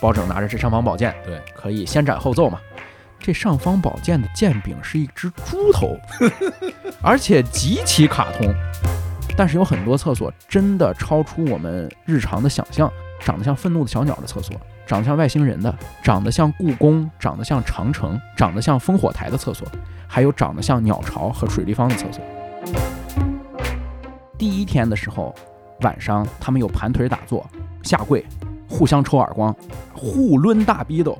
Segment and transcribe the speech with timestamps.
[0.00, 2.60] 包拯拿着这尚方宝剑，对，可以先斩后奏嘛。
[3.18, 5.98] 这尚方宝剑的剑柄是一只猪头，
[7.02, 8.54] 而且极其卡通。
[9.36, 12.90] 但是有很多厕所真的超出我们日常的想象，
[13.20, 14.54] 长得像愤怒的小鸟的厕所，
[14.86, 19.66] 长得像外星人的，长得像故宫，长得像长城，长得像烽火台的厕所，
[20.06, 22.22] 还有长得像鸟巢和水立方的厕所。
[24.38, 25.34] 第一天的时候，
[25.80, 27.46] 晚上他们有盘腿打坐、
[27.82, 28.24] 下跪、
[28.68, 29.54] 互相抽耳光、
[29.92, 31.18] 互抡大逼斗。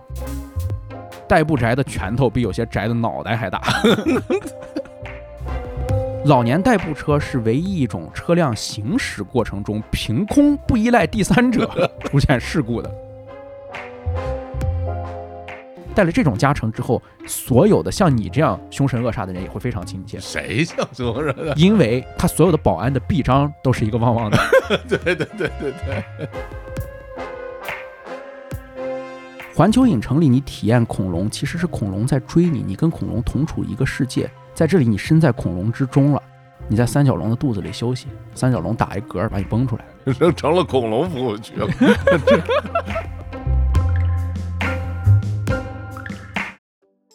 [1.28, 3.60] 代步宅的拳头比有些宅的脑袋还大。
[6.27, 11.68] 老年代步车是唯一一种车辆行驶过程中凭空不依赖第三者
[12.04, 12.90] 出现事故的。
[15.95, 20.18] 带了这种加成之后，所有的像你这样凶神恶煞的人也会非常亲切。
[20.20, 21.56] 谁像凶神恶煞？
[21.56, 24.38] 因为他所有的保安的臂章都是一个旺旺的。
[24.88, 25.26] 对对对
[25.59, 26.04] 对对。
[29.56, 34.30] 环球影城里，你体验恐龙，其实是恐龙在追你，你跟恐龙同处一个世界。
[34.52, 36.23] 在这里，你身在恐龙之中了，
[36.68, 41.66] 你在三角龙的肚子里休息，三角龙打一嗝把你崩出来，成成了恐龙服务区了。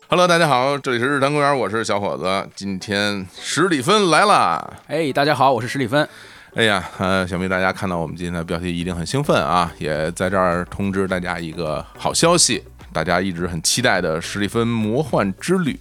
[0.09, 4.78] Hello，大家好，这里是日坛公园，我是小伙子，今天史蒂芬来了。
[4.88, 6.09] 哎，大家好，我是史蒂芬。
[6.53, 9.71] 哎呀，呃，想必大家看到我们今天的标题一定很兴奋啊！
[9.80, 15.80] 也在这儿通知大家一个好消息，大家一直很期待的《史蒂芬魔幻之旅》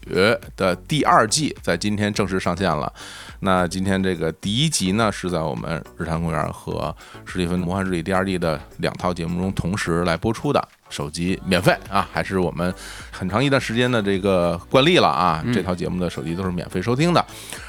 [0.56, 2.92] 的第二季在今天正式上线了。
[3.40, 6.94] 那今天这个第一集呢，是在我们日坛公园和
[7.28, 10.68] 《史蒂芬魔幻之旅》第二季的两套节目中同时来播出的。
[10.90, 12.74] 手机免费啊，还是我们
[13.10, 15.42] 很长一段时间的这个惯例了啊！
[15.54, 17.24] 这套节目的手机都是免费收听的，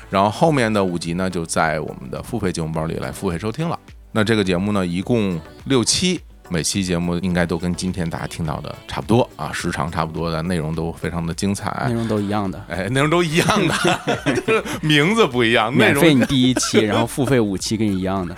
[0.09, 3.80] 然后后面的五集呢，就在我们的付费节目包里来付费收听了。
[4.11, 18.36] 那这个节目呢，一共六期，每期节目应该都跟今天大家听到的差不多啊，时长差不多的，内容都非常的精彩，内容都一样的， 哎，内容都一样的， 名字不一样，免费你第一期，然后付费五期跟你一样的。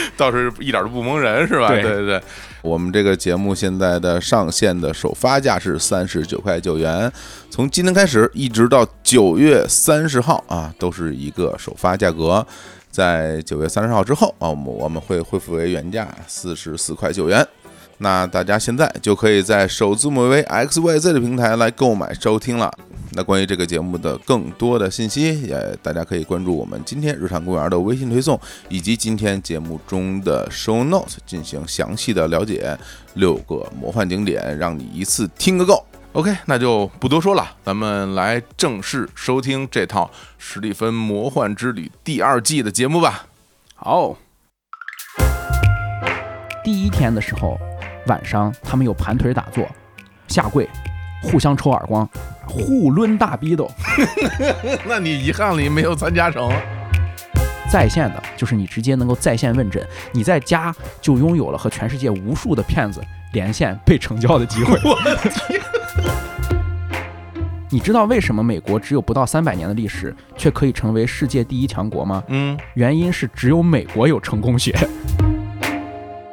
[0.16, 1.68] 倒是一点都不蒙人，是吧？
[1.68, 2.22] 对对对，
[2.62, 7.10] 我们这个节目现在的上线的首发价是三十九块九元，
[7.50, 12.46] 从今天开始一直到九月三十号啊，都是一个首发价格。
[12.90, 17.46] 在九月三十号之后啊，我们我们会恢复为原价四十四块九元。
[17.98, 22.72] 那大家现在就可以在首字母为 X Y Z 的平台来购买收听了。
[23.12, 28.38] 那关于这个节目的更多的信息，也大家可以关注我们今天日常公园的微信推送，
[28.68, 32.78] 以及今天节目中的 Show Notes 进行详细的了解。
[33.14, 35.84] 六个魔幻景点，让你一次听个够。
[36.12, 40.04] OK，那就不多说了，咱们来正式收听这套
[40.38, 43.26] 《史蒂芬魔幻之旅》第二季的节目吧。
[43.74, 44.16] 好，
[46.62, 47.58] 第一天的时候。
[48.08, 49.64] 晚上，他们又盘腿打坐、
[50.26, 50.68] 下跪、
[51.22, 52.08] 互相抽耳光、
[52.46, 53.70] 互抡大逼斗。
[54.86, 56.50] 那你遗憾了，你没有参加成。
[57.70, 63.02] 在线的，就是你直接能够在线问诊，你在家就拥有了和全世界无数的骗子
[63.34, 64.72] 连线被成交的机会。
[64.88, 65.60] 我的天！
[67.70, 72.24] 你知道为什么美国只有不到三百年的历史，却可以成为世界第一强国吗？
[72.28, 74.74] 嗯，原因是只有美国有成功学。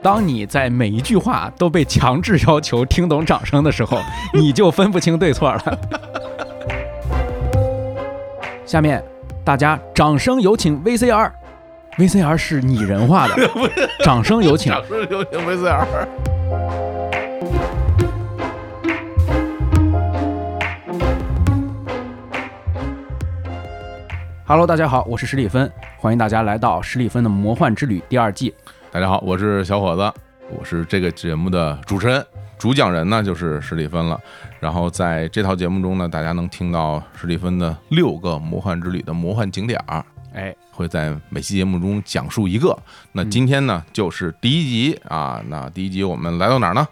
[0.05, 3.97] 当你在每一句话都被强制要求听懂掌声的时候，
[4.35, 5.79] 你就分不清对错了。
[8.67, 9.03] 下面
[9.43, 13.35] 大家掌声有请 VCR，VCR 是拟人化的，
[14.05, 15.85] 掌声有请，掌声有请 VCR。
[24.45, 28.53] Hello，大家好，我是史蒂芬，欢迎大家来到史蒂芬的魔幻之旅第二季。
[28.95, 30.21] 大家好，我是小伙子，
[30.57, 32.25] 我是这个节目的主持人，
[32.57, 34.17] 主讲人呢就是史蒂芬了。
[34.61, 40.01] 然后在这套节目中呢，大家能听到史蒂芬的六个魔幻之旅的魔幻景点儿，
[40.33, 42.73] 哎，会在每期节目中讲述一个。
[43.11, 46.87] 那今天呢就是第一集啊，那第一集我们来到哪儿呢？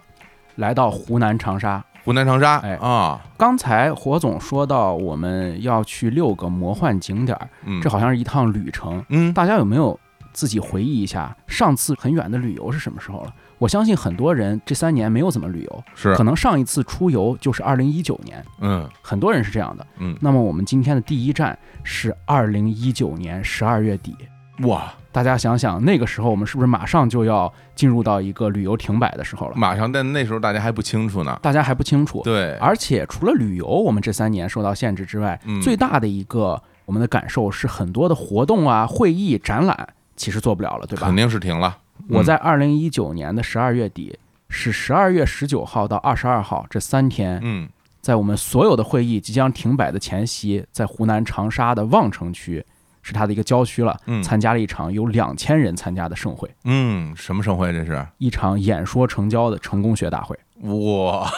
[0.55, 1.81] 来到湖南长沙。
[2.03, 7.47] 湖南长沙，哎啊，刚才火总说到我们要去六个魔幻景点儿，
[7.81, 9.01] 这好像是一趟旅程。
[9.07, 9.97] 嗯，大家有没有？
[10.33, 13.33] 自己回忆一下，上次很远的旅游是什么时候了？
[13.59, 20.17] 我相信很多人这三年没有怎么旅游，是可能上一次出游就是二零一九年，嗯，很多人是这样的，嗯。
[20.19, 24.15] 那么我们今天的第一站是二零一九年十二月底，
[24.63, 24.93] 哇！
[25.13, 29.53] 大家想想，那个时候我们是不是马上就要进入到一个旅游停摆的时候了？
[29.55, 32.21] 马上，但那时候大家还不清楚呢，大家还不清楚。
[32.23, 39.87] 对，而且除了旅游，我们这三年受到限制之外，最大的一个我们的感受是很多的活动啊、会议、展览。
[40.23, 41.07] 其实做不了了，对吧？
[41.07, 41.77] 肯定是停了。
[42.07, 44.17] 我在二零一九年的十二月底
[44.47, 47.67] 是十二月十九号到二十二号这三天，嗯，
[48.01, 52.65] 在我们所有的会议即将停摆的前夕，在湖南长沙的望城区，
[53.01, 58.05] 是它的一个郊区了，嗯参加了一场有两千人参加的盛会，嗯，什么盛会这是？
[58.17, 60.37] 一场演说成交的成功学大会。
[60.63, 61.29] 哇，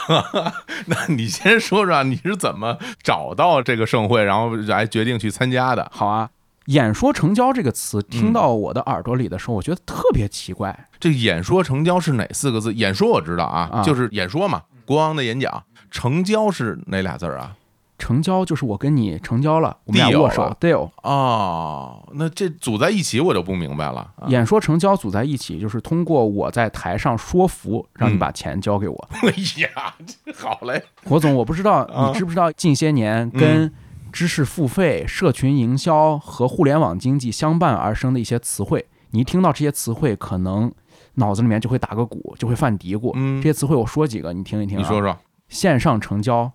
[0.86, 5.90] 那你先说说你是怎么找到这个盛会，然后来决定去参加的？
[5.92, 6.30] 好啊，
[6.66, 10.88] 演说成交这个词嗯听到我的耳朵里的时候，我觉得特别奇怪。
[11.00, 12.74] 这演说成交是哪四个字？
[12.74, 15.64] 演说我知道啊，啊就是演说嘛，国王的演讲。
[15.92, 17.56] 成交是哪俩字儿啊？
[17.98, 20.90] 成交就是我跟你成交了，我们俩握手了，deal。
[21.02, 24.00] 哦，那这组在一起我就不明白了。
[24.18, 29.10] 啊演说成交组在一起，就是通过我在台上说服，让你嗯把钱交给我。
[29.24, 29.30] 哎
[29.62, 33.72] 呀，这好嘞，火总，我不知道啊你知不知道，近些年跟
[34.16, 40.72] 知识付费、社群营销和互联网经济相伴而生的一些词汇，你一听到这些词汇，可能
[41.16, 43.12] 脑子里面就会打个鼓，就会犯嘀咕。
[43.16, 44.82] 嗯这些词汇我说几个，你听一听、啊。
[44.82, 45.18] 你说说，
[45.50, 46.54] 线上成交、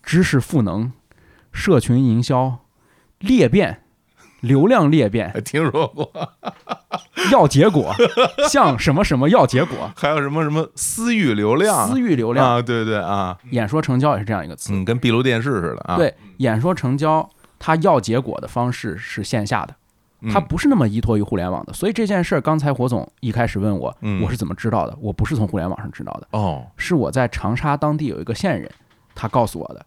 [0.00, 0.92] 知识赋能、
[1.50, 2.60] 社群营销、
[3.18, 3.81] 裂变、
[4.42, 6.12] 流量裂变、 听说过？
[7.32, 7.94] 要结果，
[8.50, 11.88] 像什么什么要结果、 还有什么什么私域流量？
[11.88, 14.72] 私域流量、啊，对对啊，演说成交也是这样一个词。
[14.74, 17.28] 嗯，跟闭路电视似的啊。，对，演说成交，
[17.58, 19.74] 它要结果的方式是线下的，
[20.32, 21.72] 它嗯不是那么依托于互联网的。
[21.72, 24.96] 所以这件事儿，刚才火总一开始问我，嗯我是怎么知道的？
[25.00, 28.68] 我不是从互联网上知道的，哦，是我在长沙当地有一个线人，
[29.14, 29.86] 他告诉我的。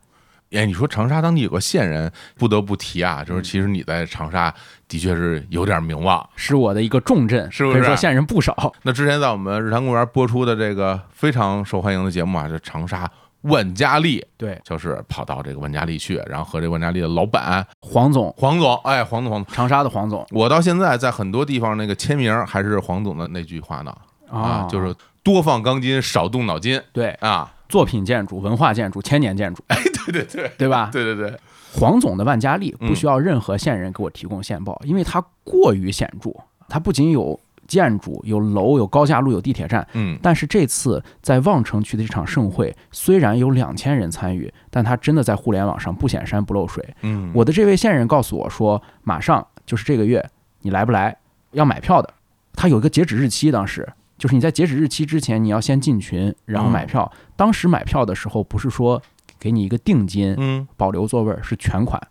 [0.52, 4.54] 哎，你说长沙当地有个县人，不得不提啊，嗯就是其实你在长沙
[4.88, 6.28] 的确是有点名望。
[6.36, 8.72] 是我的一个重镇，是不是可以说线人不少。
[8.84, 13.10] 那之前在我们日坛公园播出的这个非常受欢迎的节目啊，这长沙
[13.42, 23.96] 万家丽，对，就是跑到这个万家丽去，然后和这万家丽的老板黄总，黄总，哎，黄总，黄总，长沙的黄总我到现在在很多地方那个签名还是黄总的那句话呢，
[24.32, 30.90] 啊，就是多放钢筋，少动脑筋对啊，作品建筑、文化建筑、千年建筑，哎对对对，对吧？
[30.92, 31.40] 对对对，
[31.74, 36.32] 黄总的万家丽嗯不需要任何线人给我提供线报，因为它过于显著。
[36.68, 46.84] 它不仅有建筑、有楼、有高架路、有地铁站，嗯但是这次在望城区的这场盛会，虽然有两千人参与，但它真的在互联网上不显山不漏水。
[47.02, 50.28] 嗯，我的这位线人告诉我说，马上就是这个月，
[50.62, 51.16] 你来不来？
[51.52, 52.14] 要买票的，
[52.54, 57.12] 他有一个截止日期，当时就是你在截止日期之前，你要先进群，然后买票。
[57.36, 59.02] 当时买票的时候，不是说
[59.40, 62.02] 给你一个定金，嗯保留座位儿，是全款。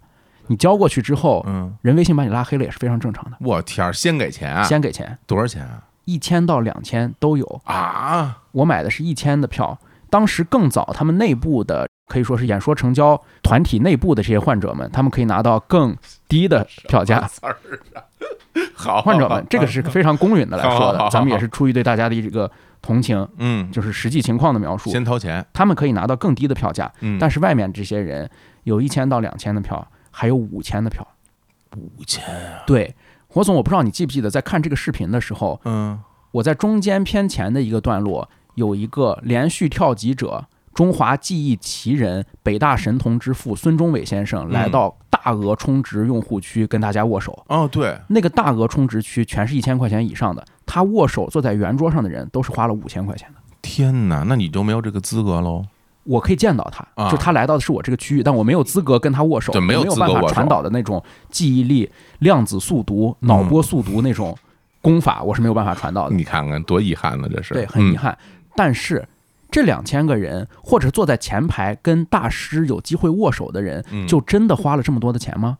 [0.49, 5.83] 你交过去之后，嗯，人微信把你拉黑了也是非常正常的，我天儿，先给钱啊，先给钱，多少钱啊？
[6.05, 7.63] 一千到两千都有。
[7.65, 9.79] 啊，我买的是一千的票，
[10.11, 15.97] 当时更早，他们内部的可以说是演说成交团体内部的这些患者们，他们可以拿到更
[16.29, 17.19] 低的票价。
[17.19, 17.31] 啊，
[18.75, 22.51] 好，患者们，这个是非常公允的来说的，咱们也是出于对大家的一个
[22.83, 24.91] 同情，嗯，就是实际情况的描述。
[24.91, 28.31] 先掏钱，他们可以拿到更低的票价，嗯，但是外面这些人
[28.65, 31.07] 有一千到两千的票，还有五千的票。
[31.75, 32.95] 五千啊，对，
[33.29, 35.99] 火总，我不知道你记不记得，在看这个视频的时候，嗯
[36.33, 40.45] 我在中间偏前的一个段落有一个连续跳级者。
[40.75, 47.45] 中华记忆奇人、北大神童之父孙中伟先生来到大额充值用户区跟大家握手。
[47.49, 53.39] 哦，对，那个大额充值区全是一千块钱以上的，他握手坐在圆桌上的人都是花了五千块钱的。
[53.63, 55.65] 天哪，那你就没有这个资格喽？
[56.03, 64.37] 我可以见到他，啊就他来到的是我这个区域，但我没有资格跟他握手，对没有我没有办法传导的那种记忆力、量子速读、脑波速读那种
[64.83, 66.15] 功法，我是没有办法传导的。
[66.15, 68.15] 你看看多遗憾呢，这是，对，很遗憾。
[68.55, 69.09] 但是
[69.51, 75.59] 这两千个人，或者坐在前排跟大师有机会握手的人，嗯，就真的花了这么多的钱吗？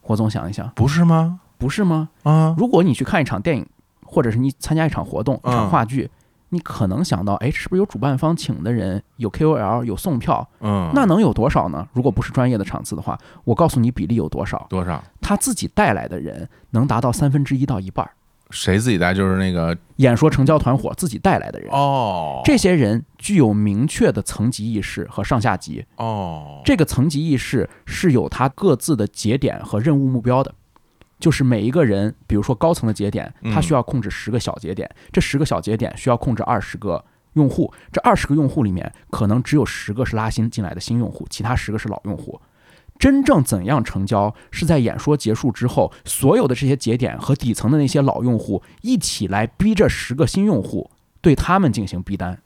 [0.00, 1.40] 火总想一想，不是吗？
[1.58, 2.08] 不是吗？
[2.24, 3.66] 啊，如果你去看一场电影，
[4.04, 6.10] 或者是你参加一场活动、一场嗯话剧，
[6.48, 10.48] 你可能想到，哎，是不是有主办方请的人，有 KOL，有送票？
[10.60, 11.86] 嗯，那能有多少呢？
[11.92, 15.02] 如果不是专业的场次的话，我告诉你比例有多少，多少？
[15.20, 18.12] 他自己带来的人能达到三分之一到一半儿。
[18.52, 19.12] 谁自己带？
[19.12, 25.84] 就是那个演说成交团伙自己带来的人，哦，这些人具有明确的层级意识和上下级。
[25.96, 30.54] 哦，这个层级意识是有他各自的节点和任务目标的，
[31.18, 42.40] 就是每一个人，比如说高层的节点，嗯他需要控制十个小节点，这十个小节点需要控制二十个用户，这二十个用户里面可能只有十个是拉新进来的新用户，其他十个是老用户。
[43.02, 50.88] 真正怎样成交，是在演说结束之后，所有的这些节点和底层的那些老用户一起来逼这十个新用户，
[51.20, 52.38] 对他们进行逼单。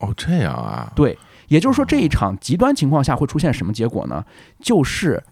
[0.00, 1.18] 哦，这样啊，对，
[1.48, 4.22] 也就是说，这一场极端情况下会出现什么结果呢？
[4.60, 5.24] 就是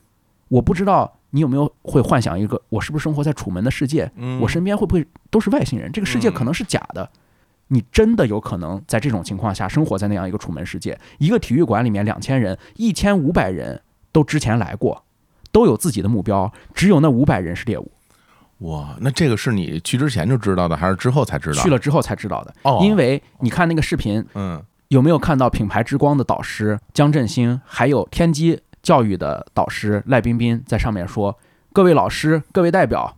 [0.48, 4.10] 我不知道你有没有会幻想一个，我是不是生活在楚门的世界？
[4.16, 5.92] 嗯，我身边会不会都是外星人？
[5.92, 7.10] 这个世界嗯可能是假的。
[7.68, 10.98] 你真的有可能在这种情况下生活在那样一个楚门世界。
[11.18, 15.02] 一个体育馆里面两千人，一千五百人都之前来过，
[15.50, 17.90] 都有自己的目标，只有那五百人是猎物。
[18.58, 21.62] 哇，那这个是你去之前就知道的，还是之后才知道？
[21.62, 22.54] 去了之后才知道的。
[22.62, 31.36] 哦，因为你看那个视频，嗯，有没有看到品牌之光的导师江振兴，还有天基教育的导师赖彬彬在上面说
[31.72, 33.16] ：“各位老师，各位代表，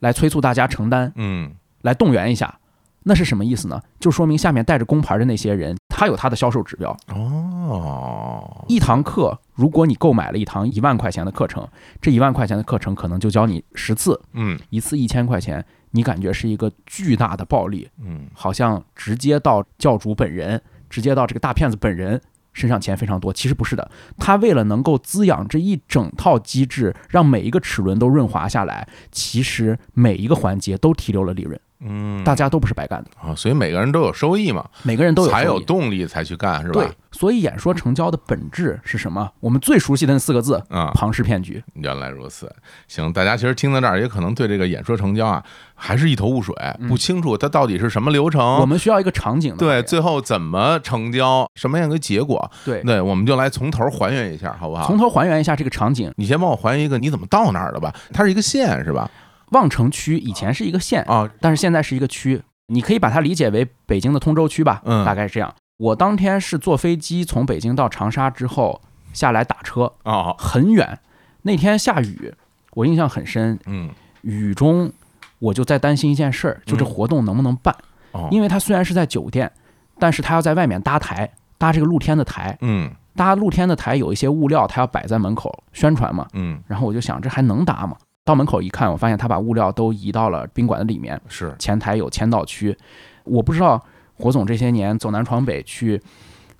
[0.00, 1.52] 来催促大家承担，嗯，
[1.82, 2.58] 来动员一下。”
[3.04, 3.82] 那是什么意思呢？
[3.98, 6.96] 就说明下面带着工牌的那些人，他有他的销售指标。
[7.14, 11.64] 哦，一堂课，如果你购买了一堂一万块钱的课程，
[12.00, 22.20] 这一万块钱的课程可能就教你十次，嗯，一次一千块钱，你感觉是一个巨大的暴利，嗯，好像直接到教主本人，直接到这个大骗子本人
[22.52, 23.32] 身上钱非常多。
[23.32, 31.60] 其实不是的，他为了能够滋养这一整套机制，让每一个齿轮都润滑下来，其实每一个环节都提留了利润。
[31.84, 36.74] 嗯，大家都不是白干的啊，所以每个人都有收益嘛，每个人都有才有动力才去干，是吧？
[36.74, 39.30] 对，所以演说成交的本质是什么？
[39.40, 41.62] 我们最熟悉的那四个字啊，庞氏骗局。
[41.74, 42.50] 原来如此，
[42.88, 45.42] 行，大家其实听到这儿也可能对这个演说成交啊
[45.74, 46.54] 还是一头雾水，
[46.88, 48.56] 不清楚它到底是什么流程。
[48.56, 52.50] 我们需要一个场景，对，最后怎么成交，什么样的结果？
[52.64, 54.86] 对，对，我们就来从头还原一下，好不好？
[54.86, 56.12] 从头还原一下这个场景。
[56.16, 57.92] 你先帮我还原一个，你怎么到那儿的吧？
[58.12, 59.10] 它是一个线，是吧？
[59.52, 62.42] 望城区以前是一个县啊，但是现在是一个区。
[62.66, 65.54] 你可以把它理解为北京的通州区吧，嗯，大概是这样。
[65.78, 68.80] 我当天是坐飞机从北京到长沙之后
[69.12, 70.98] 下来打车啊，很远。
[71.42, 72.32] 那天下雨，
[72.72, 73.58] 我印象很深。
[73.66, 73.90] 嗯，
[74.22, 74.90] 雨中
[75.38, 77.74] 我就在担心一件事儿，就这活动能不能办？
[78.12, 79.50] 哦，因为它虽然是在酒店，
[79.98, 81.28] 但是它要在外面搭台，
[81.58, 82.56] 搭这个露天的台。
[82.60, 86.26] 嗯，搭露天的台有一些物料，它要摆在门口宣传嘛。
[86.32, 87.96] 嗯，然后我就想，这还能搭吗？
[88.24, 91.20] 到门口一看，我发现他把物料都移到了宾馆的里面。
[91.28, 91.54] 是。
[91.58, 92.76] 前台有签到区，
[93.24, 96.00] 我不知道火总这些年走南闯北去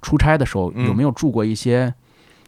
[0.01, 1.95] 出差的时候，有没有住过一些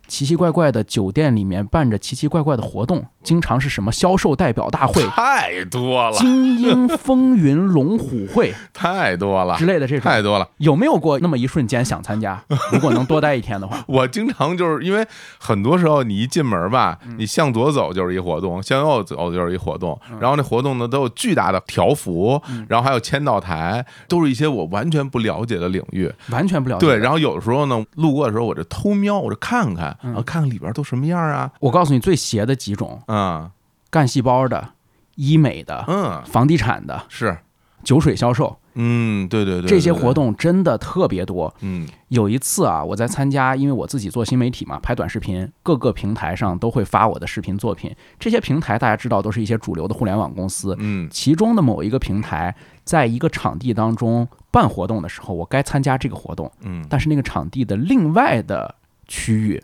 [0.09, 10.47] 奇奇怪怪的酒店里面办着奇奇怪怪的活动，经常是什么销售代表大会，太多了，精英风云龙虎会， 太多了之类的这种，太多了。
[10.59, 12.40] 有没有过那么一瞬间想参加？
[12.71, 15.04] 如果能多待一天的话，我经常就是因为
[15.38, 26.87] 很多时候你一进门吧，你向左走就是一活动，向右走就是一活动，然后那活动呢都有巨大的条幅，然后还有签到台，都是一些我完全不了解的领域，完全不了解。
[26.87, 29.97] 对，然后有的时候呢，路过的时候我就偷瞄，我就看看。
[30.02, 31.50] 然后看看里边都什么样啊！
[31.61, 33.50] 我告诉你，最邪的几种，嗯，
[33.90, 34.71] 干细胞的、
[35.14, 37.38] 医美的、嗯，房地产的，是
[37.85, 41.54] 酒水销售，嗯，对对对，这些活动真的特别多。
[41.61, 47.94] 嗯，有一次啊，我在参加，因为我自己做新媒体嘛，拍短视频，各个平台上都会发我的视频作品。
[48.18, 50.75] 这些平台大家知道，都是一些主流的互联网公司。
[50.80, 52.52] 嗯，其中的某一个平台，
[52.83, 56.50] 在一个场地当中办活动的时候，我该参加这个活动。
[56.62, 58.75] 嗯，但是那个场地的另外的
[59.06, 59.62] 区域。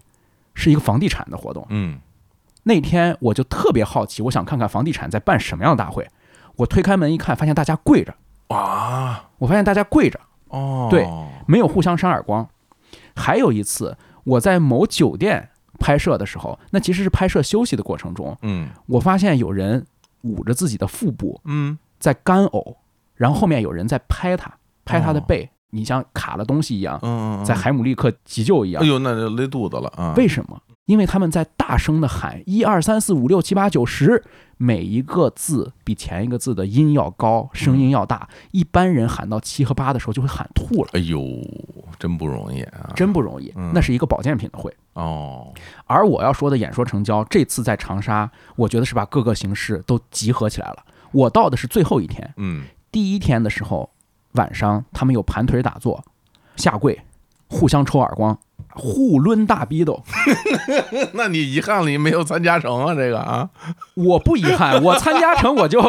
[0.53, 1.97] 是一个房地产的活动，嗯，
[2.65, 6.09] 那天我就特别好奇，我想看看房地产在办什么样的大会。
[6.57, 8.15] 我推开门一看，发现大家跪着，
[8.49, 9.31] 啊！
[9.39, 11.09] 我发现大家跪着，哦，对，
[11.47, 12.47] 没有互相扇耳光。
[13.17, 15.49] 还有一次，我在某酒店
[15.79, 19.87] 拍摄的时候，那其实是拍摄休息的过程中，嗯，我发现有人
[20.23, 22.77] 捂着自己的腹部，嗯，在干呕，
[23.15, 24.53] 然后后面有人在拍他，
[24.85, 28.83] 拍他的背，你像卡了东西一样，嗯，在海姆立克急救一样。
[28.83, 30.13] 哎呦，那就勒肚子了啊！
[30.17, 30.61] 为什么？
[30.91, 34.25] 因为他们在大声的喊一二三四五六七八九十，
[34.57, 38.29] 每一个字比前一个字的音要高，声音要大。
[38.51, 40.91] 一般人喊到七和八的时候就会喊吐了。
[40.95, 41.23] 哎呦，
[41.97, 42.91] 真不容易啊！
[42.97, 43.55] 真不容易。
[43.73, 45.55] 那是一个保健品的会哦。
[45.87, 50.85] 而我要说的演说成交，这次在长沙，我觉得是把各个形式都集合起来了。
[51.13, 53.89] 我到的是最后一天，嗯，第一天的时候
[54.33, 56.05] 晚上他们有盘腿打坐、
[56.57, 57.01] 下跪、
[57.47, 58.37] 互相抽耳光。
[58.75, 60.03] 互抡大逼斗，
[61.15, 62.95] 那你遗憾了，你没有参加成啊？
[62.95, 63.49] 这个啊，
[63.95, 65.81] 我不遗憾， 我参加成我就，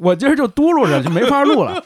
[0.00, 1.82] 我今儿就嘟噜着就没法录了，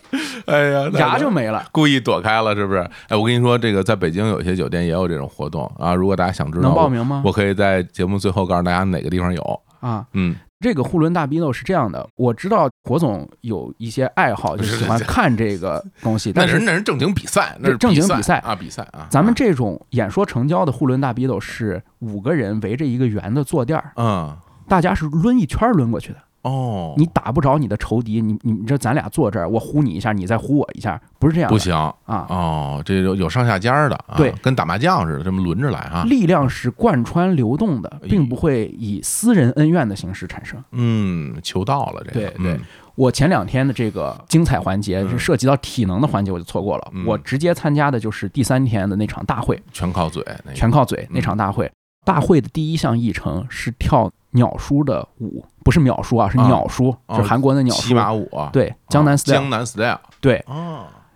[0.46, 2.80] 哎呀，牙就没了，故意躲开了是不是？
[3.08, 7.22] 哎，我跟你说，这个在北京有些酒店也有这种活动啊，如果大家想知道，能报名吗？
[7.24, 10.36] 我可以在节目最后告诉大家哪个地方有啊，嗯。
[10.60, 16.32] 这个互伦大逼斗是这样的，我知道火总有一些爱好，就喜欢看这个东西。
[16.34, 19.06] 但是那是正经比赛，那是正经比赛啊，比赛啊。
[19.08, 24.36] 咱们这种演说成交的互伦大逼斗是五个人围着一个圆的坐垫儿，嗯，
[24.66, 26.18] 大家是抡一圈抡过去的。
[26.48, 32.26] 哦，你打不着你的仇敌，你你这咱俩坐这儿，我呼你一下，你再呼我一下，不是这样，不行啊。
[32.28, 36.04] 哦，这有有上下家的，啊对，跟打麻将似的，这么轮着来啊。
[36.04, 40.62] 力量是贯穿流动的，并不会以私人恩怨的形式产生。
[40.72, 42.20] 嗯，求到了这个。
[42.20, 42.60] 对对，
[42.94, 46.92] 我前两天的这个精彩环节是涉及到体能的环节，我就错过了。
[47.06, 50.24] 我直接参加的就是第三天的那场大会，全靠嘴，
[50.54, 51.70] 全靠嘴那场大会。
[52.08, 57.82] 大会的第一项议程是跳鸟叔的舞，不是秒叔啊，是鸟叔，是韩国的鸟叔。
[57.82, 60.42] 骑马舞，对，江南 style，江南 style，对，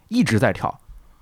[0.09, 0.79] 一直在跳。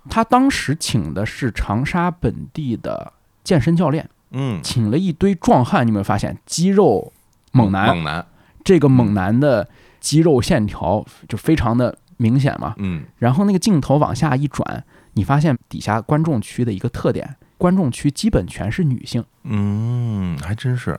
[0.09, 3.13] 他当时请的是长沙本地的
[3.45, 7.13] 健身教练，嗯，请了一堆壮汉，你有没有发现肌肉
[7.53, 7.87] 猛男？
[7.87, 8.27] 猛男，
[8.65, 9.69] 这个猛男的
[10.01, 13.05] 肌肉线条就非常的明显嘛，嗯。
[13.19, 17.37] 然后那个镜头往下一转，你发现底下观众区的一个特点。
[17.61, 20.99] 观众区基本全是女性，嗯，还真是，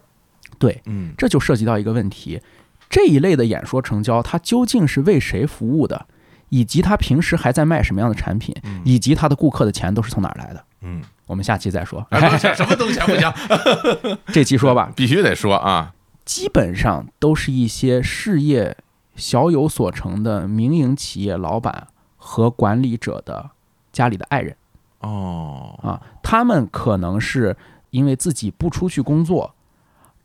[0.60, 2.40] 对，嗯，这就涉及到一个问题：
[2.88, 6.06] 这一类的演说成交，它究竟是为谁服务的？
[6.50, 8.54] 以及他平时还在卖什么样的产品？
[8.84, 10.64] 以及他的顾客的钱都是从哪儿来的？
[10.82, 12.06] 嗯，我们下期再说。
[12.12, 14.18] 什么东西不行？
[14.32, 15.96] 这期说吧， 必须得说啊！
[16.26, 18.78] 基本上都是一些事业
[19.16, 21.88] 小有所成的民营企业老板
[22.18, 23.52] 和管理者的
[23.92, 24.56] 家里的爱人。
[25.02, 27.56] 哦啊，他们可能是
[27.90, 29.54] 因为自己不出去工作，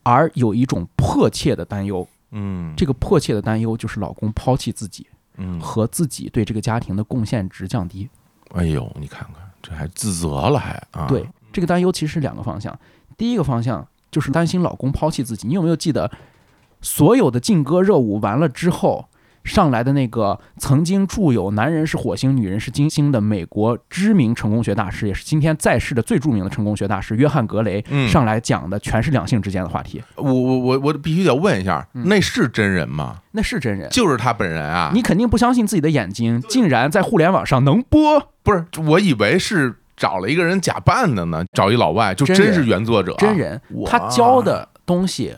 [0.03, 2.07] 而有一种迫切的担忧。
[2.31, 5.07] 嗯，这个迫切的担忧就是老公抛弃自己，
[5.37, 8.09] 嗯，和自己对这个家庭的贡献值降低。
[8.53, 11.07] 哎呦，你看看，这还自责了，还啊？
[11.07, 12.77] 对，这个担忧其实是两个方向。
[13.17, 15.47] 第一个方向就是担心老公抛弃自己。
[15.47, 16.11] 你有没有记得，
[16.81, 19.07] 所有的劲歌热舞完了之后？
[19.47, 30.03] 上来的那个曾经著有“男人是火星，女人是金星”的美国知名成功学大师，也是今天在世的最著名的成功学大师约翰·格雷，上来讲的全是两性之间的话题。
[30.17, 33.17] 我我我我必须得问一下，那是真人吗？
[33.31, 34.91] 那是真人，就是他本人啊！
[34.93, 38.31] 你肯定不相信自己的眼睛，竟然在互联网上能播？
[38.43, 43.61] 不是，我以为是找了一个人假扮的呢，找一老外，就真是原作者，真人。
[43.85, 45.35] 他教的东西。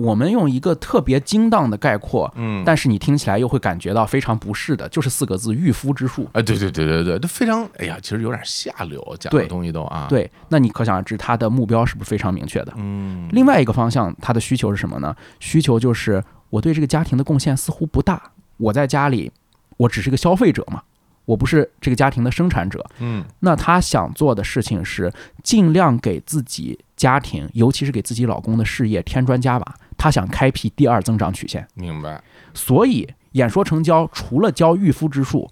[0.00, 6.26] 我们用一个特别精当的概括，嗯，但是你听起来又会感觉到非常不适的，就是四个字“御夫之术”。
[6.32, 10.06] 哎，对对对对对，这非常，哎呀，其实有点下流，讲的东西都啊。
[10.08, 12.72] 对，那你可想而知，他的目标是不是非常明确的？
[12.76, 13.28] 嗯。
[13.32, 15.14] 另外一个方向，他的需求是什么呢？
[15.38, 18.22] 需求就是我对这个家庭的贡献似乎不大，
[18.56, 19.30] 我在家里，
[19.76, 20.82] 我只是个消费者嘛。
[21.26, 25.12] 我不是这个家庭的生产者，嗯，那他想做的事情是
[25.44, 29.74] 尽量给自己家庭，尤其是给自己老公的事业添砖加瓦。
[29.96, 31.66] 她想开辟第二增长曲线。
[31.72, 32.22] 明白。
[32.52, 35.50] 所以演说成交，除了教御夫之术，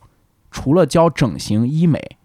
[0.50, 2.18] 除了教整形医美、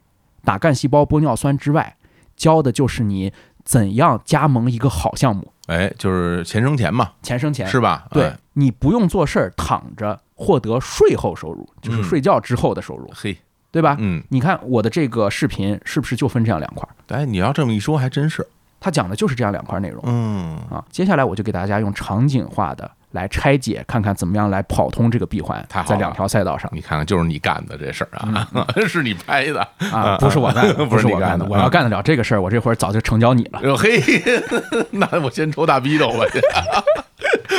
[0.43, 1.95] 打干细胞、玻尿酸之外，
[2.35, 3.31] 教的就是你
[3.63, 5.53] 怎样加盟一个好项目。
[5.67, 8.05] 哎，就是钱生钱嘛，钱生钱是吧？
[8.11, 10.19] 对，你不用做事儿，躺着。
[10.35, 13.37] 获得税后收入，就是睡觉之后的收入，嘿，
[13.71, 13.95] 对吧？
[13.99, 16.89] 嗯，你看我的这个视频是不是就分这样两块？
[17.09, 18.45] 哎，你要这么一说，还真是，
[18.83, 20.03] 他讲的就是这样两块内容。
[20.05, 26.69] 嗯啊，接下来我就给大家用场景化的来拆解，看看怎么样来跑通这个闭环，在两条赛道上。
[26.73, 31.45] 你看看，就是你干的这事儿啊， 是你拍的啊，不是我干的， 不是我干的。
[31.45, 33.61] 我要干得了这个事儿，我这会儿早就成交你了。
[33.77, 34.01] 嘿，
[34.91, 36.25] 那我先抽大逼斗吧，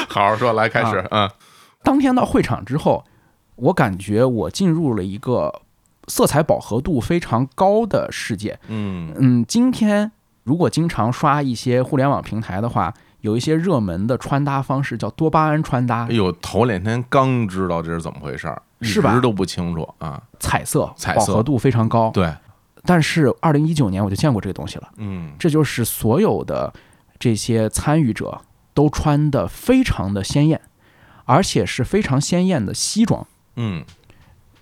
[0.08, 1.30] 好好说，来开始啊。
[1.82, 3.04] 当天到会场之后。
[3.56, 5.62] 我感觉我进入了一个
[6.08, 8.58] 色彩饱和度非常高的世界。
[8.66, 10.10] 嗯嗯，今天
[10.44, 16.06] 如果经常刷一些互联网平台的话，有一些热门的穿搭方式叫多巴胺穿搭。
[16.08, 19.10] 哎呦，头两天刚知道这是怎么回事儿，是吧？
[19.10, 20.22] 一直都不清楚啊。
[20.38, 22.10] 彩色，彩色饱和度非常高。
[22.10, 22.30] 对，
[22.84, 24.88] 但是二零一九年我就见过这个东西了。
[24.98, 26.72] 嗯，这就是所有的
[27.18, 28.42] 这些参与者
[28.74, 30.60] 都穿的非常的鲜艳，
[31.24, 33.26] 而且是非常鲜艳的西装。
[33.56, 33.82] 嗯，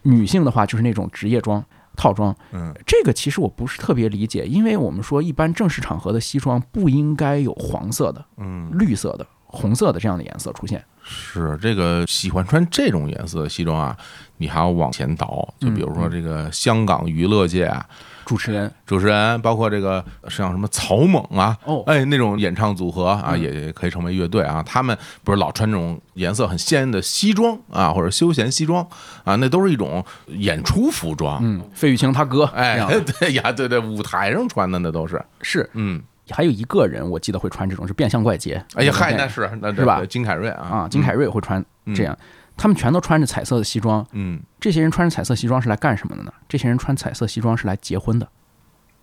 [0.02, 1.64] 女性的话就是那种职业装
[1.96, 2.34] 套装。
[2.52, 10.84] 嗯，这个其实我不是特别理解，因为我们说一般正式场合的西装不应该有黄色的、嗯，绿色的、红色的这样的颜色出现。
[11.04, 13.96] 是这个喜欢穿这种颜色的西装啊，
[14.36, 15.52] 你还要往前倒。
[15.58, 17.84] 就比如说这个香港娱乐界啊，
[18.24, 24.62] 主持人、主持人，包括这个像什么草蜢啊，哦，哎，那种演唱组合啊，也可以成为乐队啊。
[24.62, 28.86] 他们不是老穿这种颜色很鲜艳的西装啊，或者休闲西装
[29.24, 31.40] 啊，那都是一种演出服装。
[31.42, 32.78] 嗯，费玉清他哥，哎，
[33.20, 36.02] 对呀，对对，舞台上穿的那都是是，嗯。
[36.30, 38.64] 还有一个人，我记得会穿这种是变相怪杰。
[38.74, 40.00] 哎呀，嗨，那是那是吧？
[40.08, 41.62] 金凯瑞啊，啊，金凯瑞会穿
[41.94, 42.16] 这样，
[42.62, 44.06] 他们全都穿着彩色的西装。
[44.12, 46.32] 嗯，这些人穿着彩色西装是来干什么的呢？
[46.48, 48.28] 这些人穿彩色西装是来结婚的。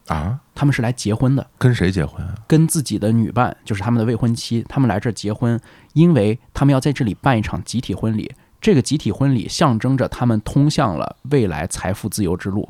[0.08, 2.34] 啊，他们是来结婚的，跟谁结婚啊？
[2.48, 5.60] 跟自己的女伴，就是他们的未婚妻，他们来这儿结婚，
[5.92, 8.34] 因为他们要在这里办一场集体婚礼。
[8.62, 12.70] 这个集体婚礼象征着他们通向了未来财富自由之路，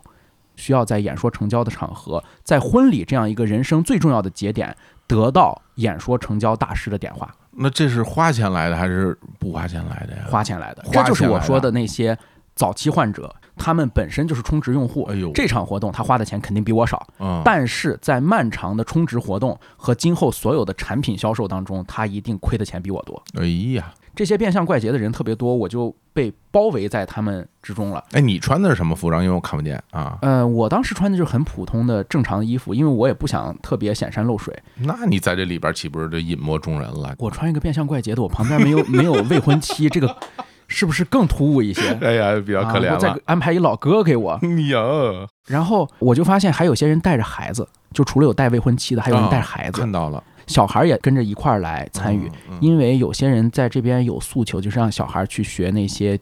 [0.55, 4.75] 需要在演说成交的场合，在婚礼这样一个人生最重要的节点，
[5.05, 7.35] 得到演说成交大师的点化。
[7.51, 10.23] 那这是花钱来的还是不花钱来的呀？
[10.29, 12.17] 花钱来的，这就是我说的那些
[12.55, 15.03] 早期患者，他们本身就是充值用户。
[15.03, 23.21] 哎呦这场活动他花的钱肯定比我少，嗯，但是在漫长的充值活动和今后所有的产品销售当中，他一定亏的钱比我多。
[23.39, 28.03] 哎呀，这些变相怪杰的人特别多，我就被包围在他们之中了。
[28.11, 29.23] 哎，你穿的是什么服装？
[29.23, 30.17] 因为我看不见啊。
[30.21, 34.57] 呃，我当时穿的就是很普通的正常的衣服，因为我也不想特别显山露水。
[34.75, 37.15] 那你在这里边岂不是就隐没众人了？
[37.19, 40.15] 我穿一个变相怪杰的，我旁边没有 没有未婚妻，这个
[40.67, 41.81] 是不是更突兀一些？
[42.01, 43.15] 哎呀，比较可怜再。
[43.25, 52.29] 安排一老哥给我， 哎呀，然后我就发现还有些人带着孩子，就除了有带未婚妻的，还有人带着孩子，看到了小孩也跟着一块儿来参与。
[52.59, 56.19] 因为有些人在这边有诉求，就是让小孩去学那些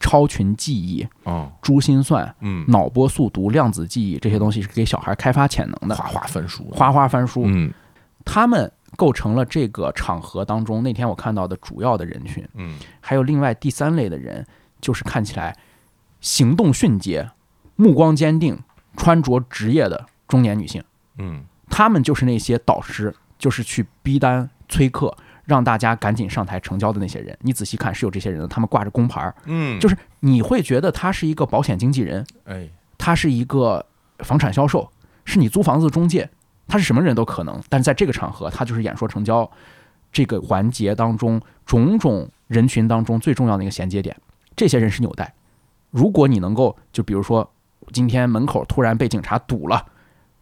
[0.00, 5.94] 超群记忆、哦，珠心算、嗯，脑波速读、量子记忆这些东西是给小孩开发潜能的。
[5.94, 7.70] 哗哗翻书，花花翻书，嗯
[8.24, 12.46] 他们构成了这个场合当中那天我看到的主要的人群。
[12.54, 14.44] 嗯还有另外第三类的人，
[14.80, 15.56] 就是看起来
[16.20, 17.30] 行动迅捷、
[17.76, 18.58] 目光坚定、
[18.96, 20.82] 穿着职业的中年女性。
[21.18, 27.36] 嗯他们就是那些导师，就是去逼单催客，让大家赶紧上台成交的那些人。
[27.40, 33.84] 你仔细看，是有这些人的，他们挂着工牌儿，嗯，就是你会觉得他是一个保险经纪人，哎，他是一个
[34.18, 34.90] 房产销售，
[35.24, 36.28] 是你租房子的中介，
[36.66, 37.60] 他是什么人都可能。
[37.68, 39.50] 但是在这个场合，他就是演说成交
[40.12, 44.16] 这个环节当中种种人群当中最重要的一个衔接点。
[44.56, 45.32] 这些人是纽带，
[45.90, 47.48] 如果你能够，就比如说
[47.92, 49.86] 今天门口突然被警察堵了，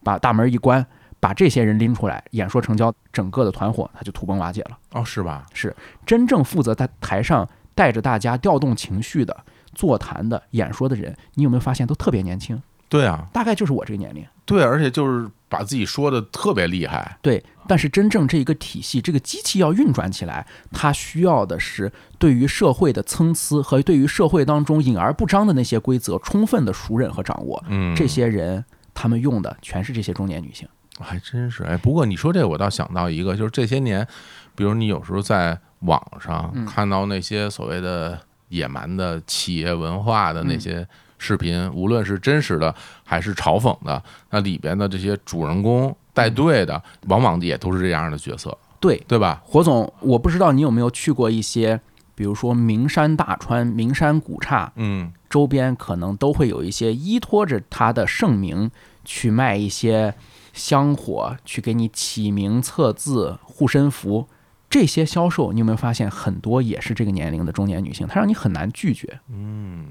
[0.03, 0.85] 把大门一关，
[1.21, 4.79] 把这些人拎出来，演说成交，整个的团伙他就土崩瓦解了。
[4.93, 5.47] 哦，是吧？
[5.53, 5.75] 是
[6.05, 9.37] 真正负责在台上带着大家调动情绪的、
[9.75, 12.61] 座谈的、演说的人，你有没有发现都特别年轻？
[12.89, 14.25] 对啊，大概就是我这个年龄。
[14.45, 17.19] 对，而且就是把自己说的特别厉害。
[17.21, 27.61] 对，但是真正这一个体系，这个机器要运转起来，它需要的是对于社会的参差和对于社会当中隐而不彰的那些规则充分的熟认和掌握。
[27.67, 30.69] 嗯，这些人他们用的全是这些中年女性。
[31.01, 31.63] 还真是。
[31.65, 31.77] 哎。
[31.77, 34.07] 不过你说这，我倒想到一个，就是这些年，
[34.55, 36.65] 比如你有时候在网上嗯。
[36.67, 40.49] 看到那些所谓的野蛮的企业文化的嗯。
[40.49, 40.87] 那些
[41.19, 49.43] 视频，无论是真实的还是嘲讽的，那里边的这些主人公带队的，往往也都是这样的角色，对，对吧？
[49.45, 51.81] 火总，我不知道你有没有去过一些，
[52.15, 55.13] 比如说名山大川、名山古刹嗯。
[55.29, 58.71] 周边，可能都会有一些依托着它的盛名
[59.05, 60.15] 去卖一些
[60.57, 64.27] 香火，去给你起名、测字、护身符。
[64.69, 68.05] 这些销售，你有没有发现很多也是这个年龄的中年女性？
[68.09, 69.21] 她让你很难拒绝。
[69.31, 69.87] 嗯，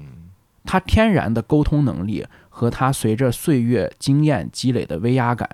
[0.64, 5.48] 她天然的沟通能力和她随着岁月经验积累的威压感，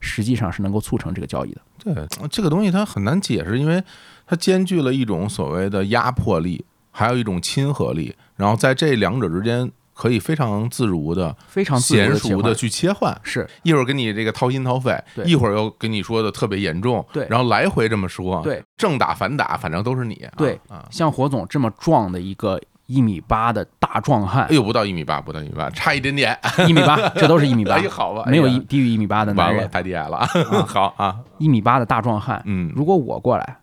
[0.00, 1.60] 实际上是能够促成这个交易的。
[1.78, 1.94] 对，
[2.28, 3.82] 这个东西它很难解释，因为
[4.26, 13.18] 它兼具了一种所谓的压迫力，还有一种亲和力，然后在这两者之间可以非常自如的、非常娴熟的去切换。
[13.22, 13.48] 是。
[13.62, 17.26] 一会儿跟你这个掏心掏肺，一会儿又跟你说的特别严重，对。
[17.30, 20.60] 然后来回这么说，对，正打反打，反正都是你，啊对。
[20.68, 24.44] 啊，像火总这么壮的一个一米八的大壮汉。
[24.44, 27.76] 哎，呦，不到一米八，不到一米八，差一点点，一米八，这都是一米八。
[27.80, 30.26] 哎，好吧，没有一低于一米八的男完了，人，太厉害了，
[30.68, 32.42] 好啊，一米八的大壮汉。
[32.44, 33.56] 嗯，如果我过来，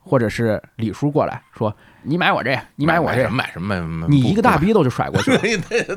[0.00, 1.74] 或者是李叔过来说，
[2.06, 5.38] 你买我这，你买我这什么，买什么买什么，你一个大逼，逼斗就甩过去了。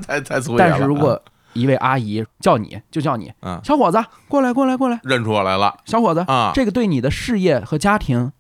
[0.08, 0.70] 太太粗野了。
[0.70, 1.22] 但是如果
[1.54, 8.32] 一位阿姨叫你，就叫你嗯，小伙子，过来，过来，过来，认出我来了小伙子，啊，这个对你的事业和家庭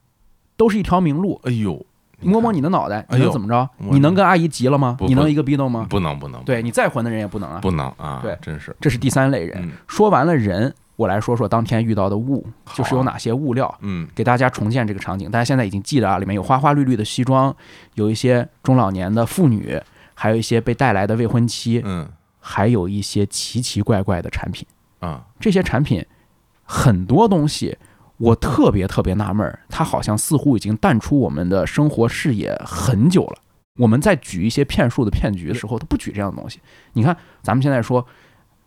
[0.57, 1.39] 都是一条明路。
[1.43, 1.85] 哎呦，
[2.21, 3.69] 摸摸你的脑袋，你能怎么着？
[3.77, 5.87] 我你能跟阿姨急了吗你能一个逼斗吗？
[5.89, 7.59] 不能不能，对你再混的人也不能啊。
[7.61, 9.57] 不能啊，对真是，这是第三类人。
[9.61, 13.73] 嗯说完了人，我来说说当天遇到的物，就是有哪些物料。
[13.79, 17.55] 嗯给大家重建这个场景，大家现在已经记得啊，里面有花花绿绿的西装，
[17.93, 19.81] 有一些中老年的妇女，
[20.13, 22.05] 还有一些被带来的未婚妻，嗯
[22.37, 24.67] 还有一些奇奇怪怪的产品。
[24.99, 26.05] 啊，这些产品
[26.63, 27.77] 很多东西，
[28.17, 33.37] 我特别特别纳闷儿，它好像似乎已经淡出我们的生活视野很久了。
[33.77, 36.59] 我们在举一些骗术的骗局的时候，都不举这样的东西。
[36.91, 38.05] 你看，咱们现在说，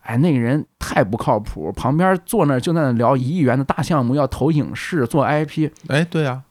[0.03, 5.71] 哎，那个人太不靠谱，旁边坐那儿就在那聊一亿元的大项目，要投影视做 IP。
[5.89, 6.43] 哎，对啊，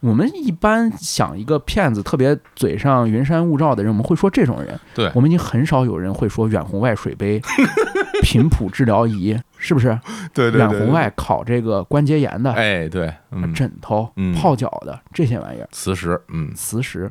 [0.00, 4.78] 我们一般想一个骗子特别嘴上云山雾罩的人，我们会说这种人。
[4.94, 7.40] 对我们已经很少有人会说远红外水杯
[8.22, 9.98] 频谱治疗仪，是不是？
[10.32, 17.10] 对对远红外烤这个关节炎的，哎，对，嗯，枕头嗯泡脚的这些玩意儿，磁石，嗯磁石。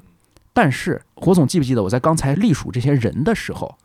[0.54, 3.78] 但是火总记不记得我在刚才隶属这些人的时候，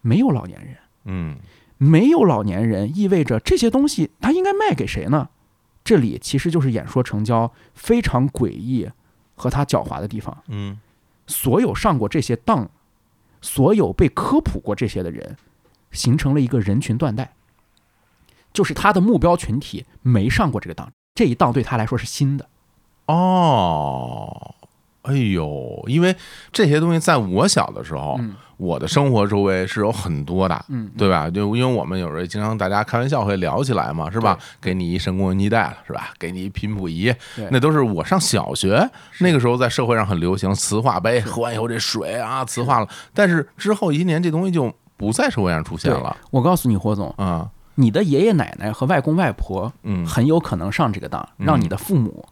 [0.00, 1.36] 没有老年人，嗯
[1.78, 5.28] 没有老年人意味着这些东西他应该卖给谁呢？
[5.82, 8.88] 这里其实就是演说成交非常诡异
[9.34, 10.42] 和他狡猾的地方。
[10.48, 10.78] 嗯
[11.26, 12.68] 所有上过这些当，
[13.40, 15.36] 所有被科普过这些的人，
[15.90, 17.32] 形成了一个人群断代，
[18.52, 22.48] 就是他的目标群体没上过这个当，这一当对他来说是新的。
[23.06, 24.54] 哦，
[25.02, 26.16] 哎呦，因为
[26.52, 31.28] 这些东西在我小的时候，嗯我的生活周围是有很多的，嗯，对吧？
[31.28, 34.38] 就因为我们有时候经常大家开玩笑会聊起来嘛，是吧？
[34.60, 36.10] 给你一神功人机带了，是吧？
[36.18, 37.12] 给你一频谱仪，
[37.50, 38.88] 那都是我上小学
[39.18, 46.16] 那个时候在社会上很流行磁化杯，喝完以后这水啊磁化了，但是之后一些年这东西就不在社会上出现了。
[46.30, 50.06] 我告诉你，霍总，啊，你的爷爷奶奶和外公外婆嗯。
[50.06, 51.46] 很有可能上这个当，嗯。
[51.46, 52.24] 让你的父母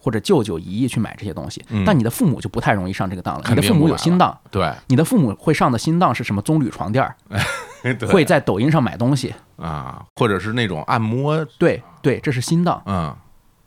[0.00, 3.42] 或者舅舅姨姨去买这些东西嗯，但你的父母就不太容易上这个当了。
[3.42, 6.40] 肯你的父母有新当，对，你的父母会上的新当是什么？
[6.42, 7.14] 棕榈床垫儿，
[8.08, 9.34] 会在抖音上买东西。
[9.56, 12.82] 啊，或者是那种按摩，对对，这是新当。
[12.86, 13.14] 嗯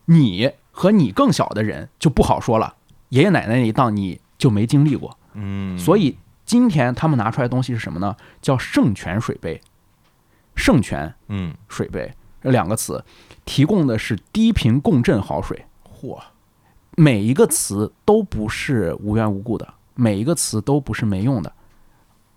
[0.05, 2.75] 你和你更小的人就不好说了，
[3.09, 8.15] 爷爷奶奶那一档你就没经历过，嗯，所以今天他们拿出来的东西是什么呢？
[8.41, 9.61] 叫圣泉水杯，
[10.55, 13.05] 圣泉嗯，水杯这两个词
[13.45, 15.65] 提供的是低频共振好水，
[16.03, 16.19] 嚯，
[16.97, 21.53] 每一个词都不是无缘无故的，每一个词都不是没用的。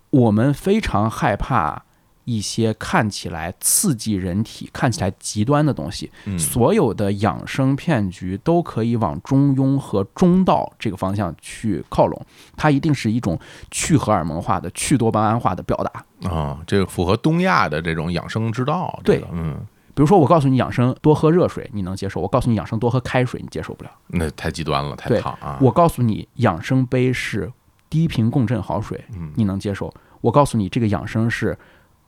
[0.09, 1.83] 我们非常害怕
[2.23, 6.09] 一些看起来刺激人体、看起来极端的东西。
[6.25, 12.25] 嗯所有的养生骗局都可以往中庸和中道这个方向去靠拢，
[12.55, 13.37] 它一定是一种
[13.69, 16.29] 去荷尔蒙化的、去多巴胺化的表达。
[16.29, 19.65] 啊，这个符合东亚的这种养生之道，这对嗯，
[19.97, 23.89] 比如说，我告诉你养生多喝热水，你能接受；我告诉你养生多喝开水，你接受不了。
[24.05, 27.51] 那太极端了，太烫啊，我告诉你养生杯是
[27.89, 29.89] 低频共振好水，嗯你能接受；
[30.21, 31.57] 我告诉你这个养生是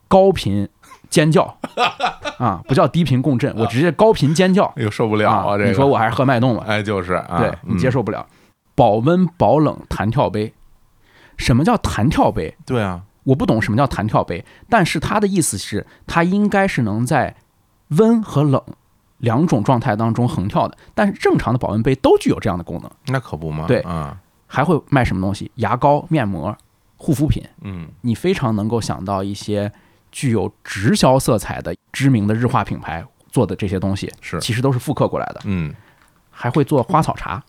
[0.07, 0.69] 高频
[1.09, 1.57] 尖叫
[2.37, 5.57] 啊，不叫低频共振，我直接高频尖叫又受不了啊！
[5.57, 6.65] 这个你说我还是喝脉动吧？
[6.67, 8.23] 哎就是啊，对你接受受不了。
[8.75, 10.53] 保温保冷弹跳杯，
[11.37, 12.55] 什么叫弹跳杯？
[12.67, 17.35] 对啊，我不懂什么叫弹跳杯，但是它的意思是，它应该是能在
[17.89, 18.61] 温和冷
[19.17, 20.77] 两种状态当中横跳的。
[20.95, 22.91] 但是正常的保温杯都具有这样的功能。
[23.07, 25.51] 那可不嘛，对啊，还会卖什么东西？
[25.55, 26.55] 牙膏、面膜、
[26.97, 29.71] 护肤品，嗯你非常能够想到一些
[30.11, 35.41] 具有直销色彩的知名的日化品牌做的这些东西，是其实都是复刻过来的。
[35.45, 35.73] 嗯
[36.31, 37.43] 还会做花草茶，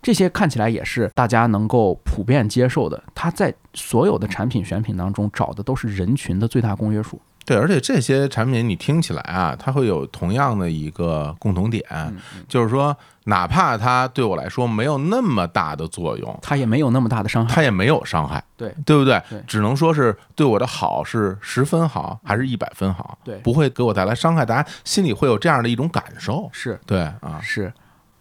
[0.00, 3.02] 这些看起来也是大家能够普遍接受的。
[3.14, 7.20] 它在所有的产品选品当中找的都是人群的最大公约数。
[7.46, 12.16] 对，而且这些产品你听起来啊，它会有同样的一个共同点，嗯
[12.48, 17.54] 就是说，哪怕它对我来说没有那么大的作用，它也没有那么大的伤害。
[17.54, 19.22] 它也没有伤害，对对不对？
[19.30, 23.16] 对只能说是对我的好是十分好，还是一百分好？
[23.22, 26.50] 对不会给我带来伤害，大家心里会有这样的一种感受。
[26.52, 27.72] 是对啊，是，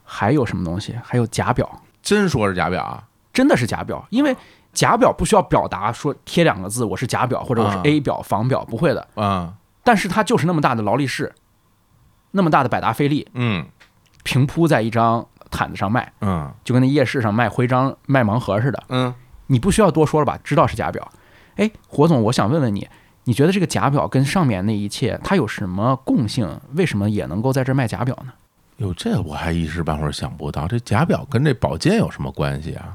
[0.04, 0.96] 还有什么东西？
[1.04, 4.36] 还有假表，真说是假表啊，真的是假表，因为
[4.76, 9.08] 假表不需要表达说贴两个字我是假表或者我是啊 A 表仿表，不会的。
[9.16, 11.34] 啊，但是它就是那么大的劳力士，
[12.32, 13.66] 那么大的百达翡丽，嗯
[14.24, 18.84] 平铺在一张毯子上卖，嗯就跟那夜市上卖徽章、卖盲盒似的。
[18.90, 19.14] 嗯，
[19.48, 20.38] 你不需要多说了吧？
[20.44, 21.10] 知道是假表。
[21.56, 22.88] 哎，火总，我想问问你，
[23.24, 26.60] 你觉得这个假表跟上面那一切它有什么共性？
[26.74, 28.34] 为什么也能够在这儿卖假表呢？
[28.78, 32.94] 哟，这我还一时半会儿想不到，这假表跟这宝剑有什么关系啊？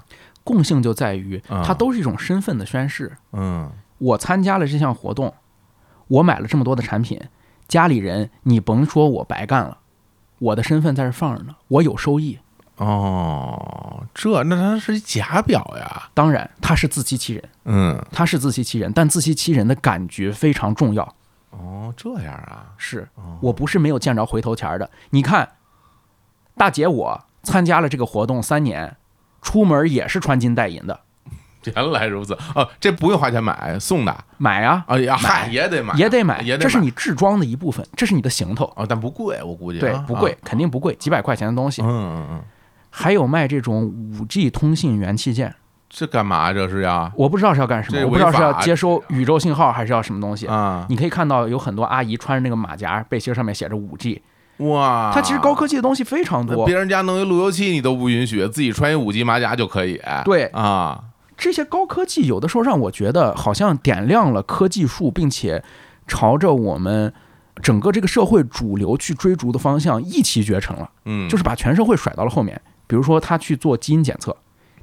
[0.51, 3.17] 共性就在于啊它都是一种身份的宣示。
[3.33, 5.35] 嗯我参加了这项活动，
[6.09, 7.21] 我买了这么多的产品，
[7.69, 9.79] 家里人你甭说我白干了，
[10.39, 12.39] 我的身份在这放着呢，我有收益。
[12.77, 21.15] 哦，这那它是一假表呀，当然，它是自欺欺人，嗯，它是自欺欺人，但自欺欺人的感觉非常重要。
[21.51, 23.07] 哦，这样啊，是
[23.43, 24.91] 我不是没有见着回头钱的。
[25.11, 25.47] 你看，
[26.57, 28.97] 大姐我参加了这个活动三年，
[29.43, 31.01] 出门也是穿金戴银的，
[31.75, 32.35] 原来如此。
[32.55, 34.25] 哦，这不用花钱买，送的。
[34.39, 38.65] 买啊，哎呀，嗨，买也得买，也得买，也得买，这是你制装的一部分，这是你的行头。
[38.77, 41.83] 哦，但不贵，我估计啊，对不贵啊，肯定不贵，几百块钱的东西。
[41.83, 42.43] 嗯嗯嗯，
[42.91, 45.55] 还有卖这种五 G 通信元器件，
[45.89, 46.53] 这干嘛？
[46.53, 47.11] 这是要？
[47.15, 50.47] 我不知道是要干什么，我不知道是要接收宇宙信号还是要什么东西。
[50.47, 54.23] 啊，你可以看到有很多阿姨穿着那个马甲背心，上面写着五 G，
[54.61, 56.75] 哇，它其实高科技的东西非常多别。
[56.77, 60.01] 人家弄一路由器你都不允许，自己穿一五级马甲就可以。
[60.25, 61.05] 对啊，
[61.37, 65.63] 这些高科技有的时候让我觉得好像点亮了科技树，并且
[66.07, 67.13] 朝着我们
[67.63, 72.61] 整个这个社会主流去追逐的方向一骑绝尘了，嗯，就是把全社会甩到了后面。
[72.87, 74.37] 比如说，他去做基因检测、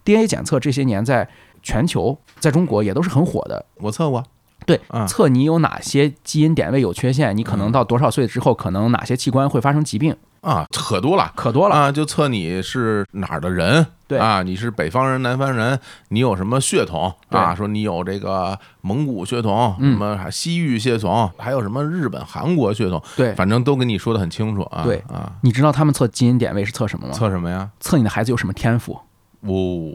[0.03, 1.27] DNA 检测，这些年在
[1.61, 3.65] 全球，在中国也都是很火的。
[3.81, 4.23] 我测过，
[4.67, 11.31] 对啊，测你有哪些基因点位有缺陷，你可能到多少岁之后，可能哪些器官会发生疾病，啊，可多了。
[11.35, 11.75] 可多了。
[11.75, 17.55] 啊，就测你是哪儿的人，对啊，你是北方人、南方人，你有什么血统啊？
[17.55, 24.83] 说你有这个蒙古血统，什嗯么西域血统，还有什么日本、韩国血统，对，反正都跟你说的很清楚啊。
[24.83, 27.13] 对啊，你知道他们测基因点位是测什么吗？
[27.13, 27.69] 测什么呀？
[27.79, 28.99] 测你的孩子有什么天赋，
[29.41, 29.93] 哦，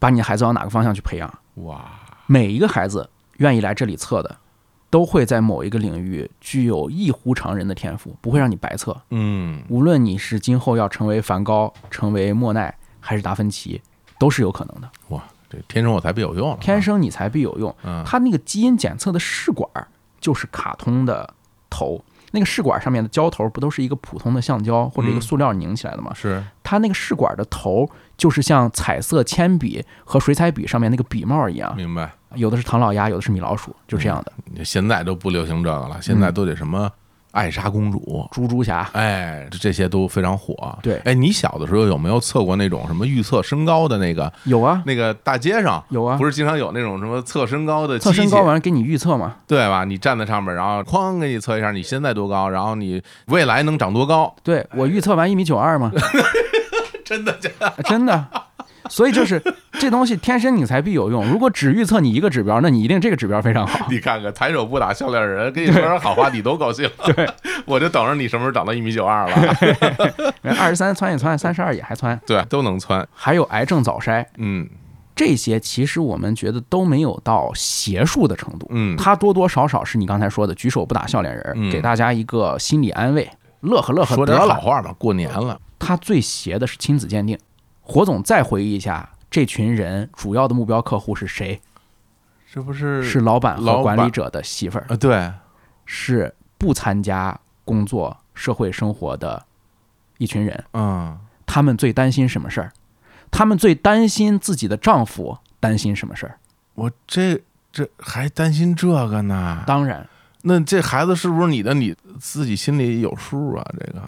[0.00, 1.32] 把你的孩子往哪个方向去培养。
[1.54, 1.80] 哇，
[2.26, 4.36] 每一个孩子愿意来这里测的，
[4.90, 9.00] 都会在某一个领域具有异乎常人的天赋，不会让你白测。
[9.10, 13.80] 嗯，无论你是今后要成为梵高、成为莫奈，还是达芬奇，
[14.18, 14.90] 都是有可能的。
[15.08, 17.74] 哇，这天生我材必有用了，天生你材必有用。
[17.84, 19.88] 嗯，他那个基因检测的试管儿
[20.20, 21.32] 就是卡通的
[21.70, 26.12] 头，那个试管上面的胶头不都是一个普通的橡胶或者一个嗯塑料拧起来的吗？
[26.14, 32.10] 是，它那个试管的头就是像彩色铅笔和水彩笔上面那个笔帽一样，明白。
[32.34, 34.64] 有的是唐老鸭，有的是米老鼠，就这样的。
[34.64, 36.90] 现在都不流行这个了，现在嗯都得什么
[37.32, 38.26] 艾莎公主。
[38.32, 40.78] 猪猪侠，哎，这这些都非常火。
[40.82, 45.84] 对哎，你小的时候有没有测过那种什么预测身高的那个有啊那个大街上？
[45.90, 49.36] 有啊不，是经常有那种什么测身高的测身高完了给你预测嘛？
[49.46, 49.84] 对吧？
[49.84, 54.34] 你站在上面，然后哐给你测一下你现在多高，然后你未来能长多高？
[54.42, 55.92] 对我预测完一米九二嘛，
[57.04, 57.82] 真的假的？
[57.84, 58.28] 真的。
[58.88, 59.40] 所以就是
[59.78, 61.24] 这东西天生你才必有用。
[61.30, 63.86] 如果只预测你一个指标，那你一定这个指标非常好。
[63.88, 66.90] 你看看，抬手不打笑脸人，跟你说点好话，你都高兴。
[67.04, 67.28] 对，
[67.64, 69.34] 我就等着你什么时候长到一米九二了。
[70.58, 73.06] 二十三窜一窜，三十二也还窜，对，都能窜。
[73.14, 74.68] 还有癌症早筛，嗯
[75.14, 78.66] 这些其实我们觉得都没有到邪术的程度。
[78.70, 84.46] 嗯，它多多少少是你刚才说的举手不打笑脸人，嗯给大家一个心理安慰，乐呵乐呵说得了。
[84.46, 85.56] 点好话吧，过年了。
[85.84, 87.36] 它最邪的是亲子鉴定。
[87.80, 91.60] 火总再回忆一下，这群人主要的目标客户是谁？
[92.50, 94.96] 这不是是老板老板和管理者的媳妇儿，啊？
[94.96, 95.32] 对，
[95.84, 99.44] 是不参加工作、社会生活的
[100.18, 100.64] 一群人。
[100.74, 102.72] 嗯，他们最担心什么事儿？
[103.32, 106.38] 他们最担心自己的丈夫担心什么事儿？
[106.74, 107.42] 我这
[107.72, 109.64] 这还担心这个呢？
[109.66, 110.08] 当然，
[110.42, 111.74] 那这孩子是不是你的？
[111.74, 113.66] 你自己心里有数啊？
[113.80, 114.00] 这个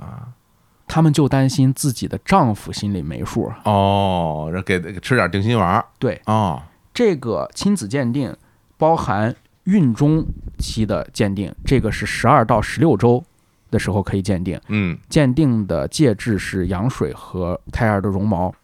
[0.86, 3.60] 他们就担心自己的丈夫心里没数啊。
[3.64, 8.34] 哦，这给给吃点定心丸对，哦，这个亲子鉴定
[8.76, 10.24] 包含孕中
[10.58, 13.24] 期的鉴定，这个是十二到十六周
[13.70, 14.98] 的时候可以鉴定，嗯。
[15.08, 18.54] 鉴定的介质是羊水和胎儿的绒毛，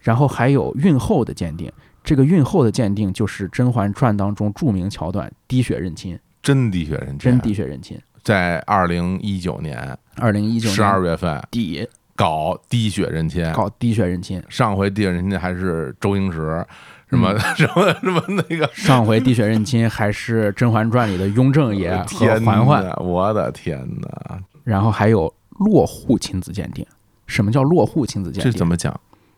[0.00, 1.70] 然后还有孕后的鉴定。
[2.04, 6.16] 这个孕后的鉴定就是《甄嬛传》当中著名桥段“滴血认亲。
[6.40, 8.00] 真滴血认”，亲，真滴血认亲。
[8.26, 16.66] 在二零一九年二零一九十二年月份底搞滴血认亲，搞滴血认亲，上回滴血认亲还是周星驰，
[17.08, 26.84] 什么、 什么什么那个 上回滴血认亲还是《甄嬛传》里的雍正爷 和嬛嬛，我的天哪，然后还有落户亲子鉴定。
[27.28, 28.50] 什么叫落户亲子鉴定？
[28.50, 28.92] 这怎么讲？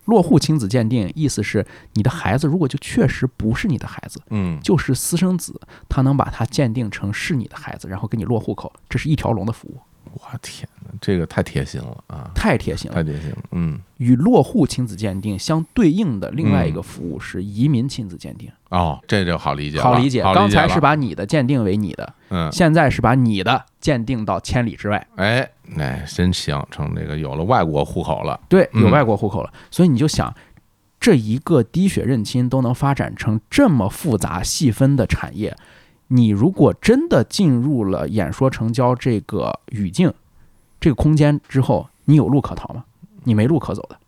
[0.08, 9.78] 落户亲子鉴定意思是你的孩子如果就确实不是你的孩子，嗯，就是私生子，他能把他鉴定成是你的孩子，然后给你落户口，这是一条龙的服务，
[10.12, 12.94] 我天哪，这个太贴心了啊，太贴心了。
[12.94, 13.02] 太。
[13.02, 20.22] 贴心了，嗯，与落户亲子鉴定相对应的另外一个服务是移民亲子鉴定，哦，这就好理解了，好理解。
[20.22, 25.06] 刚才是把你的鉴定为你的，嗯，现在是把你的鉴定到千里之外。
[25.16, 30.34] 哎，哎，真行，成这个有了外国户口了，对，有嗯外国户口了，所以你就想，
[31.00, 35.56] 这一个滴血认亲都能发展成这么复杂细分的产业，
[36.08, 40.12] 你如果真的进入了演说成交这个语境、
[40.80, 42.84] 这个空间之后，你有路可逃吗？
[43.24, 43.98] 你没路可走的，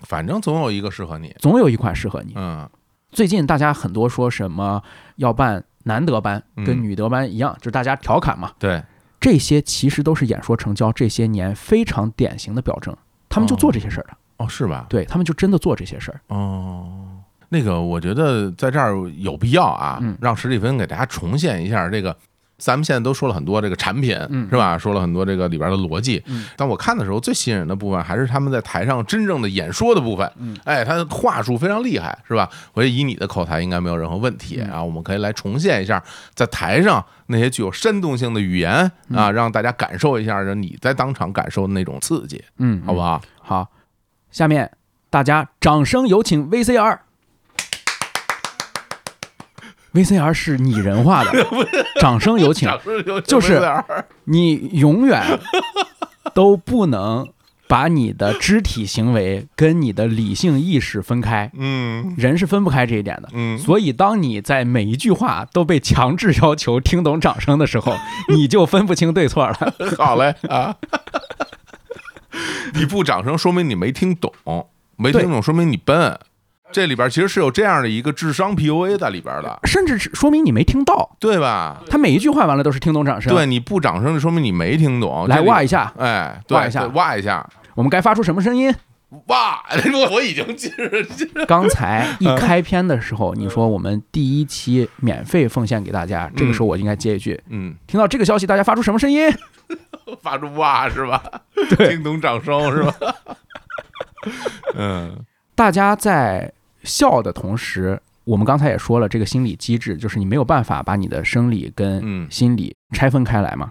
[0.00, 2.32] 反正总有一个适合你，总有一款适合你。
[2.36, 2.68] 嗯
[3.10, 4.82] 最近大家很多说什么
[5.16, 8.52] 要办男德班，跟嗯女德班一样，就是大家调侃嘛。
[8.58, 8.82] 对，
[9.20, 12.96] 这些其实都是演说成交这些年非常典型的表征，
[13.28, 14.86] 他们就做这些事儿的，哦，是吧？
[14.88, 16.20] 对他们就真的做这些事儿。
[16.28, 17.11] 哦，
[17.52, 22.16] 那个，我觉得在这儿有必要啊，嗯让史蒂芬给大家重现一下这个。
[22.58, 24.78] 咱们现在都说了很多这个产品，嗯是吧？
[24.78, 26.22] 说了很多这个里边的逻辑。
[26.26, 30.30] 嗯但我看的时候，最吸引人的部分还是他们在台上真正的演说的部分。
[30.38, 32.48] 嗯，哎，他的话术非常厉害，是吧？
[32.72, 34.82] 我觉得以你的口才应该没有任何问题嗯啊。
[34.82, 36.00] 我们可以来重现一下
[36.34, 43.20] 在台上那些具有煽动性的语言啊，嗯让大家感受一下你在当场感受的那种刺激，嗯，好不好？
[43.40, 43.68] 好，
[44.30, 44.70] 下面
[45.10, 46.98] 大家掌声有请 VCR。
[49.94, 51.30] VCR 是拟人化的，
[52.00, 52.68] 掌声有请。
[53.24, 53.60] 就是
[54.24, 55.22] 你永远
[56.34, 57.28] 都不能
[57.68, 61.50] 把你的肢体行为跟你的理性意识分开。
[61.54, 63.28] 嗯，人是分不开这一点的。
[63.32, 67.94] 嗯，所以当你在每一句话都被强制要求听懂掌声的时候，
[68.28, 69.56] 你就分不清对错了。
[69.98, 70.74] 好嘞啊，
[72.74, 74.32] 你不掌声说明你没听懂，
[74.96, 76.18] 没听懂说明你笨。
[76.72, 81.82] 这里边其实是有这样的一个智商 PUA 在里边的，甚至说明你没听到，对吧？
[81.88, 85.28] 他每一句话完了都是听懂掌声，对，你不掌声就说明你没听懂。
[85.28, 88.74] 来哇一下，哎，哇一下，哇一下，我们该发出什么声音？
[89.26, 89.62] 哇！
[90.10, 90.88] 我已经进入。
[91.44, 99.30] 刚才一开篇的时候，你说我们第一期免费奉献给大家，这个时候我应该接一句，嗯，听到这个消息，大家发出什么声音？
[100.22, 101.22] 发出哇是吧？
[101.76, 102.94] 对， 听懂掌声是吧？
[104.76, 105.14] 嗯，
[105.54, 106.50] 大家在。
[106.84, 113.70] 笑的同时，我们刚才也说了，这个心理机制就是你没有办法把你的生理跟心理拆分开来嘛。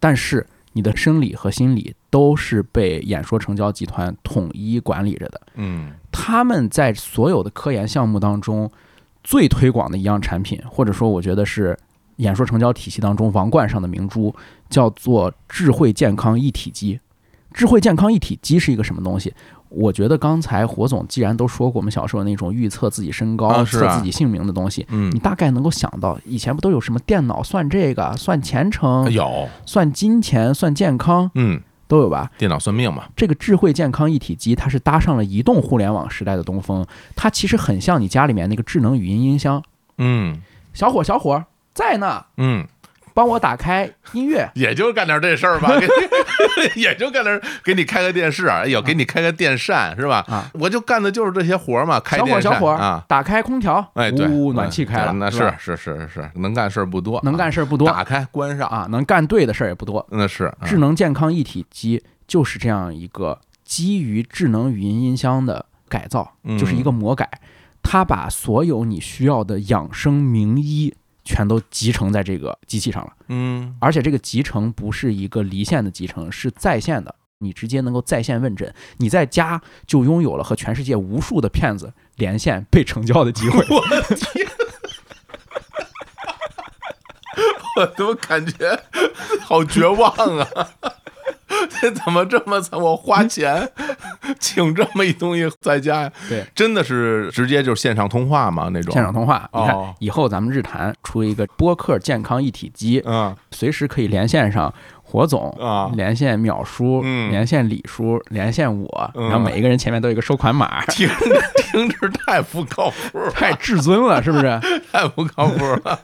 [0.00, 5.40] 但是你的生理和心理都是被演说成交集团统一管理着的。
[5.54, 8.70] 嗯，他们在所有的科研项目当中
[9.22, 11.78] 最推广的一样产品，或者说我觉得是
[12.16, 14.34] 演说成交体系当中王冠上的明珠，
[14.68, 16.98] 叫做智慧健康一体机。
[17.52, 19.32] 智慧健康一体机是一个什么东西？
[19.74, 32.30] 我觉得刚才火总既然都说过我们小时候那种预测自己身高、测自己姓名的东西，嗯，你大概能够想到，以前不都有什么电脑算这个、算前程、有算金钱、算健康，嗯，都有吧？
[32.38, 33.04] 电脑算命嘛？
[33.16, 39.62] 这个智慧健康一体机，它是搭上了移动互联网时代的东风，它其实很像你家里面那个智能语音音箱。
[39.98, 40.40] 嗯，
[40.72, 41.44] 小伙，小伙
[41.74, 42.24] 在呢。
[42.36, 42.66] 嗯。
[43.14, 45.70] 帮我打开音乐，也就干点这事儿吧，
[46.76, 50.24] 也就干点给你开个电视，哎呦，给你开个电扇是吧？
[50.28, 52.00] 啊，我就干的就是这些活嘛。
[52.00, 58.68] 开小伙小伙啊，打开空调，哎，对，暖气开了，那是是是是，能干事儿不多，能干事儿不多，打开关上。
[58.68, 67.28] 啊，能干对的事儿也不多，那是智能健康一体机就是这样一个基于智能语音音箱的改造，就是一个魔改，
[67.82, 70.94] 它把所有你需要的养生名医。
[71.24, 83.64] 全都集成在这个机器上了，嗯，而且这个集成不是一个离线的集成，是在线的，你直接能够在线问诊，你在家就拥有了和全世界无数的骗子连线被成交的机会。
[83.70, 84.46] 我的天，
[87.76, 88.82] 我怎么感觉
[89.40, 90.48] 好绝望啊！
[91.80, 92.78] 这怎么这么惨？
[92.80, 93.68] 我花钱
[94.38, 96.12] 请这么一东西在家呀？
[96.28, 98.68] 对，真的是直接就是线上通话嘛？
[98.72, 99.48] 那种线上通话？
[99.52, 104.72] 你看，以后咱们日坛出一个播客健康一体机，嗯，随时可以连线上
[105.02, 111.14] 火总啊，连线淼叔，连线李叔，连线我，然后每一个人前面都有一个收款码，听着
[111.56, 114.60] 听着太不靠谱，太至尊了，是不是？
[114.92, 116.00] 太不靠谱了。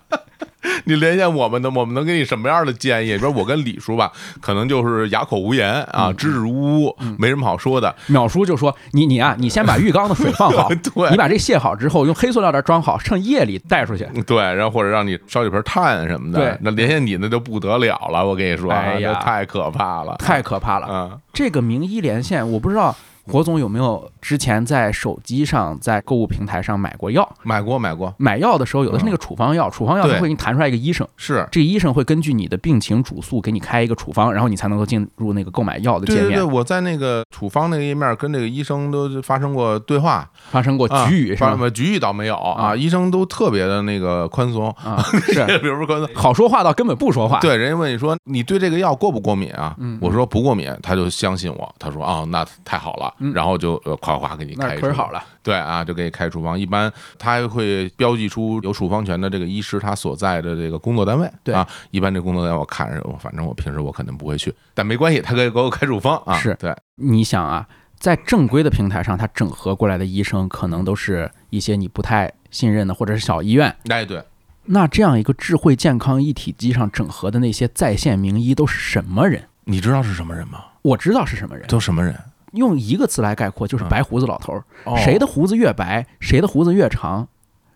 [0.84, 3.16] 你连线我们的，我们能给你什么样的建议？
[3.16, 7.94] 比如我跟李叔吧，可能就是哑口无言啊，支支吾吾，没什么好说的。
[8.08, 14.04] 淼叔就说：“你你啊，你先把浴缸的水放好， 对，你把这卸好之后，用黑塑料袋装好，趁夜里带出去。
[14.26, 16.38] 对，然后或者让你烧几盆炭什么的。
[16.38, 20.88] 对，那连线你那就不得了了，我跟你说，哎呀，太可怕了，太可怕了。
[20.90, 22.94] 嗯，这个名医连线，我不知道。”
[23.28, 27.28] 火总有没有之前在手机上、在购物平台上买过药？
[27.42, 28.14] 买过，买过。
[28.18, 36.24] 买药的时候，有的是那个处方药，处方药它会给你弹出来一个医生，是这个医生会根据你的病情主诉给你开一个处方，然后你才能够进入那个购买药的界面。
[36.24, 41.56] 对对对，我在那个处方那个页面跟这个医生都发生过对话，发生过局语是吧？
[41.70, 47.40] 局语倒没有啊，医生都特别的那个宽松啊， 是，比如说宽松，好说话到根本不说话。
[47.40, 49.76] 对，人家问你说你对这个药过不过敏啊？
[50.00, 53.96] 我说不过敏，他就相信我，他说啊，那太好了，然后就呃。
[53.98, 55.22] 夸夸给你开，处好了。
[55.42, 56.58] 对啊，就给你开处方。
[56.58, 61.28] 一般他还会标记出有处方权的这个医师他所在的这个工作单位。
[61.42, 66.38] 对啊，一般这工作单位我看着，反正我平时我肯定不会去，但没关系，他可以给我开处方啊。
[66.38, 67.66] 是对，你想啊，
[67.98, 73.74] 在正规的平台上，他整合过来的医生可能都是一些你不太信任的，或者是小医院。
[73.88, 74.22] 哎，对。
[74.64, 79.42] 那这样一个智慧健康一体机上整合的那些在线名医都是什么人？
[79.64, 80.64] 你知道是什么人吗？
[80.82, 82.14] 我知道是什么人，都什么人？
[82.52, 84.64] 用一个词来概括，就是白胡子老头儿。
[84.96, 87.28] 谁的胡子越白，谁的胡子越长，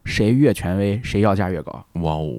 [0.04, 1.84] 谁越权威，谁要价越高。
[1.94, 2.30] 哇哦！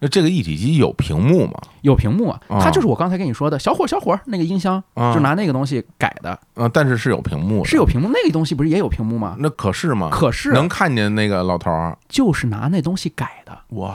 [0.00, 1.52] 那这个一体机有屏幕吗？
[1.82, 6.36] 有屏幕啊，它就是我刚才跟你说的小伙小伙那个音箱，就拿那个东西改的。
[6.56, 8.08] 嗯，但是是有屏幕，是有屏幕。
[8.12, 9.36] 那个东西不是也有屏幕吗？
[9.38, 10.10] 那可是吗？
[10.10, 13.56] 可是能看见那个老头儿，就是拿那东西改的。
[13.76, 13.94] 哇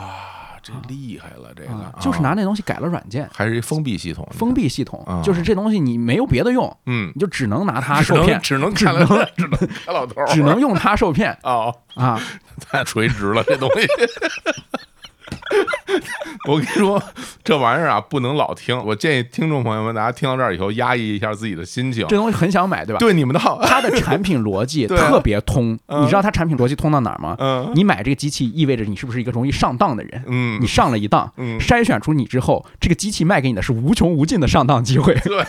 [0.67, 12.19] 这厉害了，这个啊就是拿那东西改了软件，还是一封闭系统，封闭系统啊，就是这东西你没有别的用，嗯，你就只能拿它受骗，只能只看了能只能老头，只能用它受骗哦，啊！
[12.59, 13.87] 太垂直了，这东西。
[16.47, 17.01] 我跟你说，
[17.43, 18.77] 这玩意儿啊，不能老听。
[18.85, 22.05] 我建议听众朋友们，大家听到这儿以后，压抑一下自己的心情。
[22.07, 22.99] 这东西很想买，对吧？
[22.99, 27.35] 对你们的好， 它的产品逻辑 特别通，嗯你知道它产品逻辑通到哪儿吗？
[27.39, 30.23] 嗯你买这个机器意味着你是不是一个容易上当的人？
[30.27, 35.13] 嗯你上了一当，嗯筛选出你之后，这个机器卖给你的是无穷无尽的上当机会。
[35.25, 35.43] 对，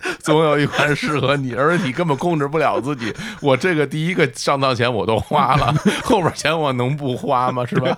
[0.20, 3.14] 总有一款适合你，而你根本控制不了自己。
[3.40, 5.74] 我这个第一个上当钱我都花了，
[6.04, 7.64] 后边钱我能不花吗？
[7.66, 7.96] 是吧？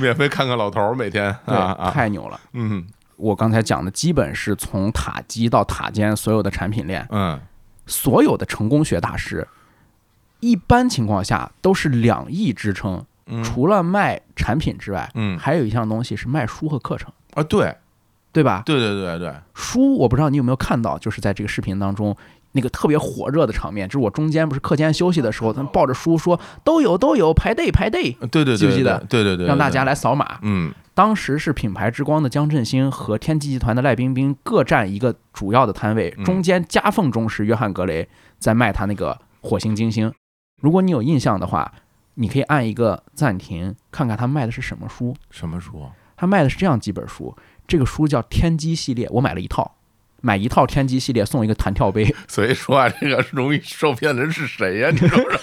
[0.00, 2.40] 免费看看老头儿每天，啊啊，太牛了！
[2.54, 2.86] 嗯
[3.16, 7.38] 我刚才讲的基本是从塔基到塔尖所有的产品链，嗯
[7.86, 9.46] 所有的成功学大师，
[10.40, 17.76] 一般情况下都是两翼支撑，嗯除了卖产品之外，嗯还有一项东西是卖书和课程，啊，对
[18.32, 18.62] 对吧？
[18.66, 22.16] 对对对对，书我不知道你有没有看到，就是在这个视频当中。
[22.54, 30.38] 那个特别火热的场面，就是我中间不是课间休息的时候，他们抱着书说都有都有排队排队，对对对，记不记得对对对，让大家来，扫码。
[30.42, 38.06] 嗯当时是品牌之光的江振兴和天际集团的赖冰冰各占一个主要的摊位，嗯中间夹缝中是约翰格雷
[38.38, 40.12] 在卖他那个火星金星。
[40.60, 41.72] 如果你有印象的话，
[42.16, 45.16] 你可以按一个暂停，看看他卖的是什么书。
[45.30, 45.88] 什么书？
[46.14, 47.34] 他卖的是这样几本书，
[47.66, 49.76] 这个书叫天机系列，我买了一套，
[50.20, 52.14] 买一套天机系列送一个弹跳杯。
[52.28, 54.90] 所以说啊，这个容易受骗的人是谁呀？
[54.90, 55.40] 你说说，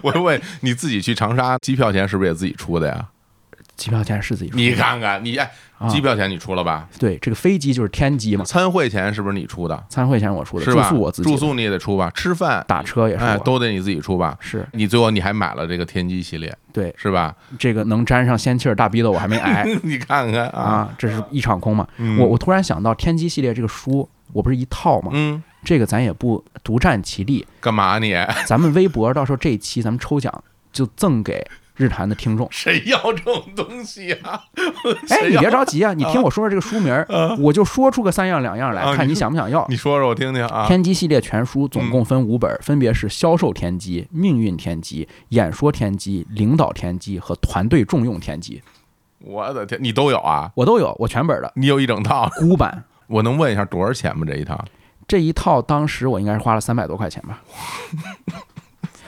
[0.02, 3.08] 我问你自己去长沙，机票钱是不是也自己出的呀？
[3.76, 6.88] 机票钱是自己出的，你看看，你哎，啊机票钱你出了吧？
[6.98, 9.84] 对这个飞机就是天机嘛，参会钱是不是你出的？
[9.88, 10.88] 参会钱我出的，住是吧？
[10.88, 12.10] 宿我自己，住宿你也得出吧？
[12.14, 14.36] 吃饭打车也是哎，都得你自己出吧？
[14.40, 17.34] 是你最后你还买了这个天机系列，对是吧？
[17.58, 19.64] 这个能沾上仙气儿大逼斗我还没挨。
[19.84, 21.86] 你看看啊，啊，这是一场空嘛。
[21.98, 25.10] 嗯我我突然想到天机系列这个书，我不是一套嘛？
[25.12, 28.14] 嗯，这个咱也不独占其利，干嘛你？
[28.46, 30.32] 咱们微博到时候这一期咱们抽奖
[30.72, 31.44] 就赠给
[31.76, 32.48] 日坛的听众。
[32.50, 34.42] 谁要这种东西啊？
[35.10, 37.06] 哎，你别着急啊，你听我说说这个书名儿，
[37.38, 39.66] 我就说出个三样两样来，看你想不想要。
[39.68, 40.66] 你说说我听听啊。
[40.66, 48.62] 天机系列全书总共分五本，分别是销售天机、命运天机、演说天机、领导天机和团队重用天机，
[49.20, 50.50] 我的天，你都有啊？
[50.54, 52.30] 我都有，我全本的你有一整套？
[52.38, 52.84] 孤版。
[53.08, 54.26] 我能问一下多少钱吗？
[54.26, 54.64] 这一套？
[55.06, 57.40] 这一套当时我应该是花了三百多块钱吧。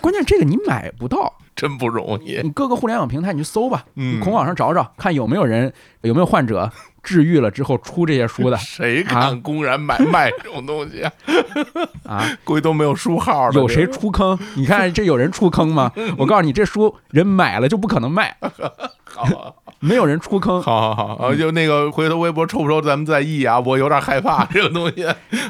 [0.00, 2.40] 关键这个你买不到， 真不容易。
[2.42, 5.72] 你各个互联网平台你去搜吧，嗯你孔网上找找，看有没有人
[6.02, 6.70] 有没有患者
[7.02, 11.12] 治愈了之后出这些书的 谁啊敢公然买卖这种东西啊？
[12.04, 12.38] 啊？
[12.44, 13.54] 估计都没有书号了。
[13.54, 14.38] 有谁出坑？
[14.56, 15.90] 你看这有人出坑吗？
[16.18, 18.36] 我告诉你，这书人买了就不可能卖，
[19.04, 19.52] 好啊？
[19.80, 20.62] 没有人出坑。
[20.62, 25.04] 好好好，啊，就那个回头微博抽不抽咱们再议啊，我有点害怕 这个东西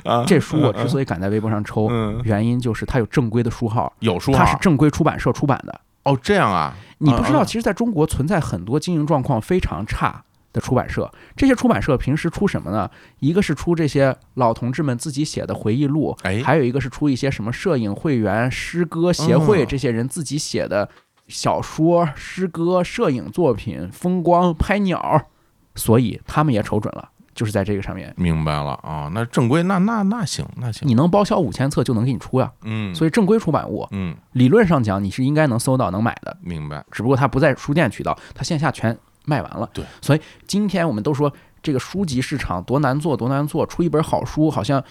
[0.05, 0.25] 啊。
[0.27, 5.81] 这书我之所以敢在微博上抽嗯，原因就是它有正规的书号，有书号它是正规出版社出版的。
[6.05, 6.75] 哦，这样啊？
[6.99, 10.23] 你不知道，其实在中国存在很多经营状况非常差
[10.53, 11.11] 的出版社。
[11.37, 12.91] 这些出版社平时出什么呢？
[13.21, 20.89] 一个是出这些老同志们自己写的回忆录，哎还有一个是出一些什么摄影会员、诗歌协会嗯这些人自己写的
[21.29, 25.27] 小说、诗歌、摄影作品、风光、拍鸟，
[25.75, 28.13] 所以他们也瞅准了，就是在这个上面。
[28.17, 39.69] 明白了啊，那正规那那那行那行，你能包销五千册就能给你出呀，嗯，所以正规出版物嗯，理论上讲你是应该能搜到能买的，明白，只不过它不在书店渠道，它线下全卖完了。
[39.75, 41.31] 对，所以今天我们都说
[41.63, 44.83] 这个书籍市场多难做，多难做，出一本好书好像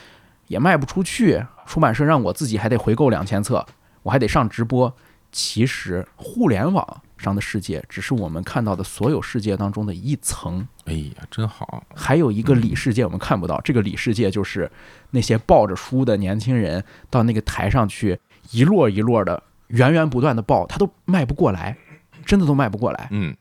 [0.47, 3.65] 也卖不出去，出版社让我自己还得回购两千册，
[4.03, 4.93] 我还得上直播。
[5.31, 13.59] 其实互联网上的世界只是我们看到的所有世界当中的一层，哎呀，真好，还有一个里世界我们看不到。
[13.61, 14.71] 这个里世界就是
[15.11, 18.19] 那些抱着书的年轻人到那个台上去，
[18.51, 21.77] 一摞一摞的源源不断的抱，他都卖不过来，
[22.25, 23.07] 真的都卖不过来。
[23.11, 23.35] 嗯，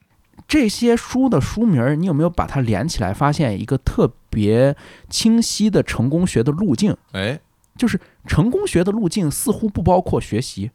[0.48, 4.76] 这些书的书名儿，你有没有把它连起来，发现一个特别
[5.08, 6.96] 清晰的成功学的路径？
[7.12, 7.38] 哎，
[7.76, 10.70] 就是成功学的路径似乎不包括学习，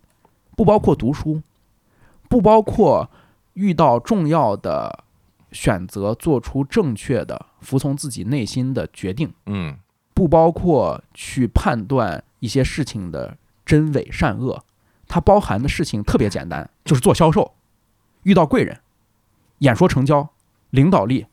[0.61, 1.41] 不包括读书，
[2.29, 3.09] 不包括
[3.53, 5.03] 遇到重要的
[5.51, 9.75] 选择做出正确的、服从自己内心的决定，嗯，
[10.13, 13.35] 不包括去判断一些事情的
[13.65, 14.63] 真伪善恶。
[15.07, 17.53] 它包含的事情特别简单，就是做销售，
[18.21, 18.79] 遇到贵人，
[19.57, 20.29] 演说成交，
[20.69, 21.25] 领导力，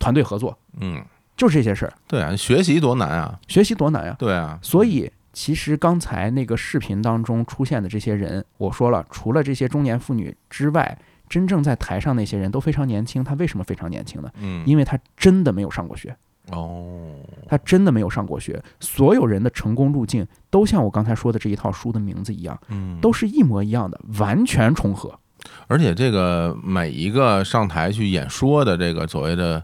[0.00, 1.00] 团队合作，嗯，
[1.36, 1.92] 就是这些事儿。
[2.08, 4.16] 对啊，学习多难啊，学习多难呀！
[4.18, 10.96] 对啊，所以，其实刚才那个视频当中出现的这些人，我说了，除了这些中年妇女之外，
[11.28, 14.30] 真正在台上那些人都非常年轻，他为什么非常年轻呢？
[14.40, 16.16] 嗯，因为他真的没有上过学，
[16.52, 17.16] 哦，
[17.48, 18.62] 他真的没有上过学。
[18.78, 25.18] 所有人的成功路径都像我刚才说的这一套书的名字一样，嗯，都是一模一样的，完全重合。
[25.66, 29.62] 而且这个每一个上台去演说的这个所谓的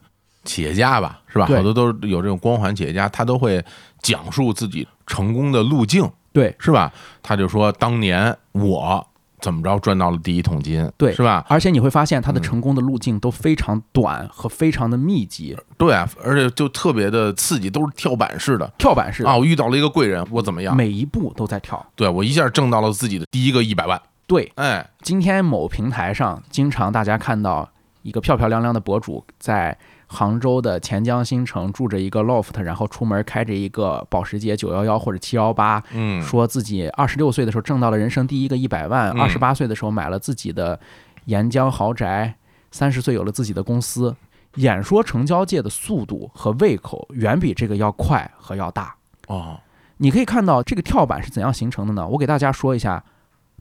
[0.51, 1.47] 企业家吧，是吧？
[1.47, 3.65] 好多都有这种光环企业家，他都会
[4.03, 6.93] 讲述自己成功的路径，对，是吧？
[7.23, 9.07] 他就说当年我
[9.41, 11.45] 怎么着赚到了第一桶金，对是吧？
[11.49, 19.37] 而且你会发现他的嗯成功的路径都非常短和非常的密集，对啊，而且就特别的刺激，都是跳板式的跳板式的啊！
[19.37, 20.77] 我遇到了一个贵人，我怎么样？
[20.77, 21.87] 每一步都在跳。
[21.95, 27.67] 对我一下挣到了自己的第一个一百万，对，哎，今天某平台上，经常大家看到
[28.03, 29.77] 一个漂漂亮亮的博主在
[30.13, 40.79] 杭州的钱江新城住着一个 loft，然后出门开着一个保时捷九幺幺或者七幺八嗯，说自己二十六岁的时候挣到了人生第一个一百万，嗯二十八岁的时候买了自己的
[41.27, 42.35] 沿江豪宅，
[42.73, 44.17] 三十岁有了自己的公司。
[44.57, 48.93] 演说成交界的速度和胃口远比这个要快和要大。
[49.29, 49.61] 哦，
[49.99, 52.05] 你可以看到这个跳板是怎样形成的呢？
[52.05, 53.05] 我给大家说一下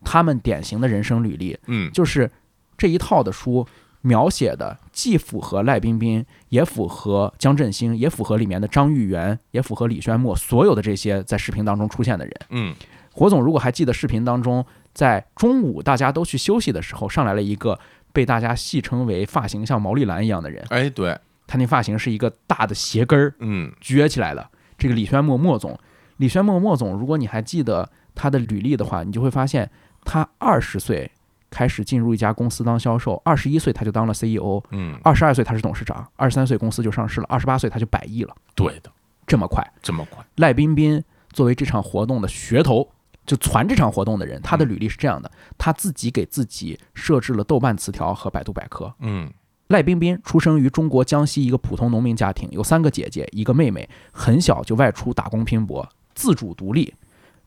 [0.04, 1.56] 他们典型的人生履历。
[1.68, 2.32] 嗯，就是
[2.76, 3.68] 这一套的书
[4.02, 12.34] 描写的既符合赖冰冰，也符合江振兴，也符合里面的张玉元，也符合李宣墨所有的这些在视频当中出现的人。
[12.50, 12.76] 嗯，
[13.12, 17.78] 火总如果还记得视频当中，在中午大家都去休息的时候，上来了一个
[18.14, 24.50] 被大家戏称为发型像毛利兰一样的人，哎，对，他那发型是一个大的鞋跟儿嗯，撅起来的。
[24.78, 25.78] 这个李宣墨墨总，
[26.18, 29.70] 李宣墨墨总，如果你还记得他的履历的话，你就会发现
[30.06, 31.12] 他二十岁
[31.50, 38.92] 开始进入一家公司当销售，二十一岁他就当了 CEO，嗯，二十二岁他是董事长，二十三岁公司就上市了，二十八岁他就百亿了，对的，
[39.26, 39.66] 这么快。
[39.82, 42.90] 这么快，赖彬彬作为这场活动的噱头，
[43.26, 48.94] 就传这场活动的人，他的履历是这样的：他自己给自己设置了豆瓣词条和百度百科。
[49.00, 49.32] 嗯，
[49.68, 56.94] 赖彬彬出生于中国江西一个普通农民家庭，有三个姐姐，一个妹妹，很小就外出打工拼搏，自主独立。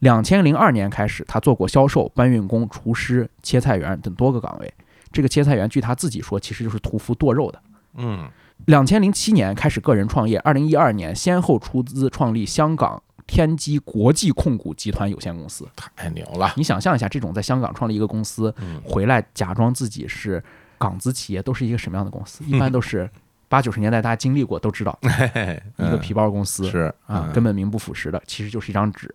[0.03, 4.75] 两千零二年开始，他做过销售、搬运工、厨师、切菜员等多个岗位。
[5.13, 7.63] 这个切菜员，据他自己说，其实就是屠夫剁肉的。
[7.95, 8.29] 嗯，
[8.67, 15.69] 两千零七年开始个人创业，二零一二年先后出资创立香港天基国际控股集团有限公司。
[15.77, 20.43] 太牛了，你想象一下，这种在香港创立一个公司，嗯，回来假装自己是
[20.79, 22.43] 港资企业，都是一个什么样的公司？
[22.49, 23.09] 一般都是
[23.49, 24.99] 八九十年代大家经历过都知道，
[25.79, 29.15] 一个皮包公司是啊，嗯根本名不副实的，其实就是一张纸。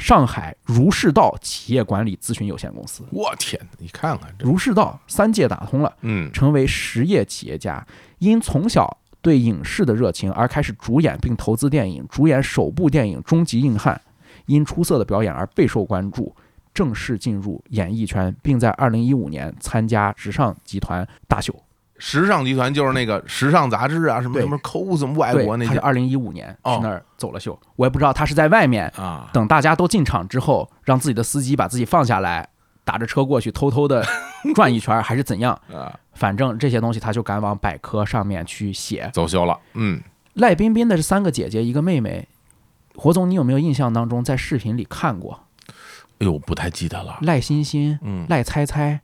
[0.00, 7.86] 上海如是道企业管理咨询有限公司，我天，你看看这，如是道三界打通了，嗯，成为实业企业家。
[8.18, 13.94] 因从小对影视的热情而开始主演并投资电影，主演首部电影《终极硬汉》，
[14.46, 16.34] 因出色的表演而备受关注，
[16.72, 21.54] 正式进入演艺圈，并在2015年参加时尚集团大秀。
[22.00, 32.48] 时尚集团就是那个时尚杂志啊，什么什么 cos 外对国，那些他是2015年哦去那儿走了秀，我也不知道他是在外面啊，等大家都进场之后，让自己的司机把自己放下来，
[32.84, 34.04] 打着车过去偷偷的
[34.56, 35.52] 转一圈，还是怎样？
[35.72, 39.08] 啊，反正这些东西他就敢往百科上面去写。
[39.12, 40.00] 走秀了，嗯，
[40.34, 42.26] 赖彬彬的这三个姐姐，一个妹妹。
[42.96, 45.40] 火总，你有没有印象当中在视频里看过
[46.18, 49.00] 哎呦，不太记得了，赖欣欣、嗯，赖猜猜？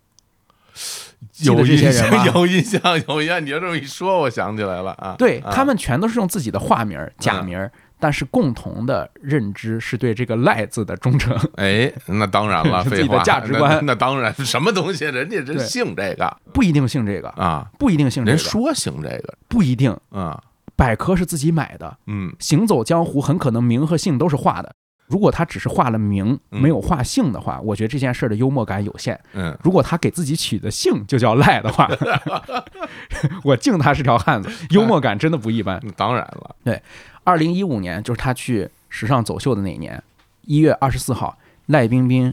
[1.43, 3.45] 有印象，有印象， 有印象。
[3.45, 5.09] 你要这么一说，我想起来了啊。
[5.09, 11.37] 啊对他们全都是用自己的化名、假名儿，但是共同的认知是对这个“赖”字的忠诚。
[11.57, 19.97] 哎，那当然了， 自己的价值观那当然，什么东西，人家真对信这个不一定姓这个，啊，不一定姓这个，人说姓这个不一定。
[20.11, 20.43] 啊，
[20.75, 24.75] 百科是自己买的，嗯行走江湖很可能名和姓都是画的。
[25.07, 29.19] 如果他只是画了名，嗯没有画姓的话，我觉得这件事儿的幽默感有限。
[29.35, 31.89] 嗯，如果他给自己取的姓就叫赖的话，
[33.45, 35.81] 我敬他是条汉子，幽默感真的不一般。
[35.85, 36.83] 那 当然了，对
[37.25, 40.03] 二零一五年就是他去时尚走秀的那一年，
[40.43, 42.33] 一月二十四号，赖冰冰、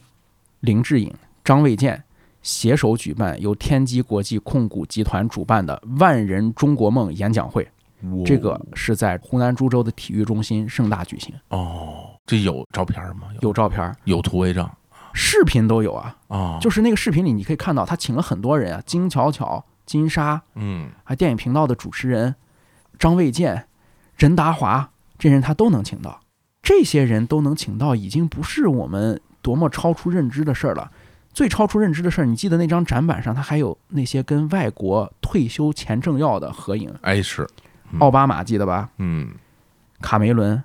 [0.62, 1.14] 林志颖、
[1.44, 2.04] 张卫健
[2.42, 7.70] 携手举办由天基国际控股集团主办的“万人中国梦”演讲会，
[8.26, 13.28] 这个是在湖南株洲的体育中心盛大举行，哦，这有照片吗？
[13.36, 14.70] 有有照片儿、有图为证
[15.14, 16.16] 视频都有啊。
[16.28, 22.36] 啊，就是那个视频里，你可以看到他请了很多人啊，金巧巧、金莎，嗯还电影频道的主持人
[22.98, 23.68] 张卫健、
[24.18, 26.20] 任达华，这人他都能请到。
[26.62, 30.92] 这些人都能请到，已经不是我们多么超出认知的事儿了。
[31.34, 37.48] 最超出认知的事儿，你记得那张展板上，他还有那些跟外国退休前政要的合影，哎是，嗯
[38.00, 38.90] 奥巴马记得吧？
[38.98, 39.34] 嗯。
[40.02, 40.64] 卡梅伦、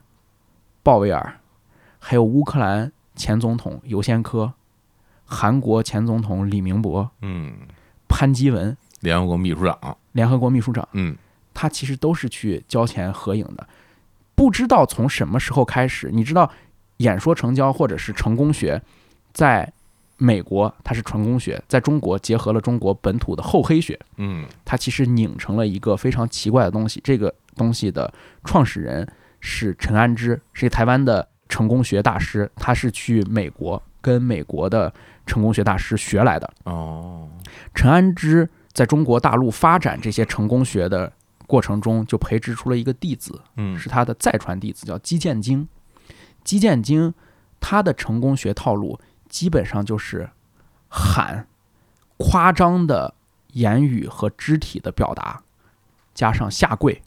[0.82, 1.40] 鲍威尔，
[1.98, 4.52] 还有乌克兰前总统尤先科、
[5.24, 7.52] 韩国前总统李明博、嗯。
[8.08, 11.14] 潘基文，联合国秘书长，联合国秘书长，嗯，
[11.52, 13.68] 他其实都是去交钱合影的。
[14.34, 16.50] 不知道从什么时候开始，你知道，
[16.96, 18.82] 演说成交或者是成功学，
[19.32, 19.70] 在
[20.18, 27.00] 美国它是成功学，在中国结合了中国本土的厚黑学，嗯，它其实拧成了一个非常奇怪的东西。
[27.02, 28.12] 这个东西的
[28.44, 29.10] 创始人
[29.40, 34.92] 是陈安之，是一个台湾的成功学大师，他是去美国跟美国的
[35.24, 36.52] 成功学大师学来的。
[36.64, 37.28] 哦，
[37.74, 41.12] 陈安之在中国大陆发展这些成功学的
[41.46, 45.66] 过程中，就培植出了一个弟子，嗯，是他的再传弟子，叫基建经。
[46.44, 47.12] 基建经
[47.60, 48.98] 他的成功学套路
[49.28, 50.30] 基本上就是
[50.88, 51.46] 喊、
[52.16, 53.14] 夸张的
[53.52, 55.42] 言语和肢体的表达，
[56.14, 57.02] 加上下跪，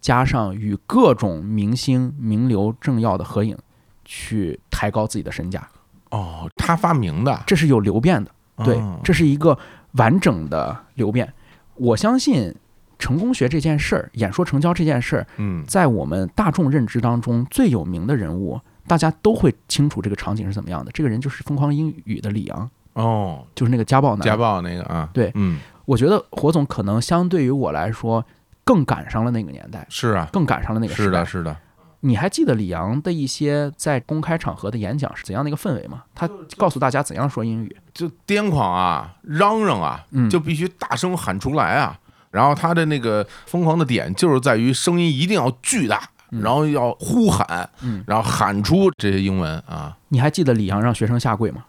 [0.00, 3.56] 加上与各种明星、名流、政要的合影，
[4.04, 5.68] 去抬高自己的身价。
[6.10, 8.30] 哦，他发明的，这是有流变的。
[8.64, 9.58] 对哦，这是一个
[9.92, 11.32] 完整的流变。
[11.74, 12.54] 我相信
[12.98, 20.90] 成功学这件事儿，演说成交这件事儿，嗯，在我们大众认知当中最有名的人物，大家都会清楚这个场景是怎么样的。
[20.92, 24.20] 这个人就是《疯狂英语》的李阳，哦，就是那个家暴男。
[24.20, 28.24] 家暴那个啊，对嗯，我觉得火总可能相对于我来说
[28.64, 31.24] 更赶上了那个年代，是啊，更赶上了那个时代。
[31.24, 31.56] 是的，是的，
[32.00, 36.04] 你还记得李阳的一些在公开场合的演讲是怎样的一个氛围吗？
[36.14, 37.76] 他告诉大家怎样说英语。
[37.92, 41.98] 就癫狂啊，嚷嚷啊，嗯就必须大声喊出来啊。
[42.30, 49.96] 然后他的那个疯狂的点就是在于声音一定要巨大，然后要呼喊，嗯然后喊出这些英文啊。
[50.08, 51.64] 你还记得李阳让学生下跪吗？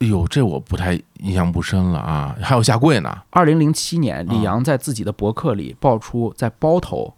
[0.00, 3.22] 哎呦，这我不太印象不深了啊，还有下跪呢。
[3.30, 7.14] 二零零七年，李阳在自己的博客里爆出在包头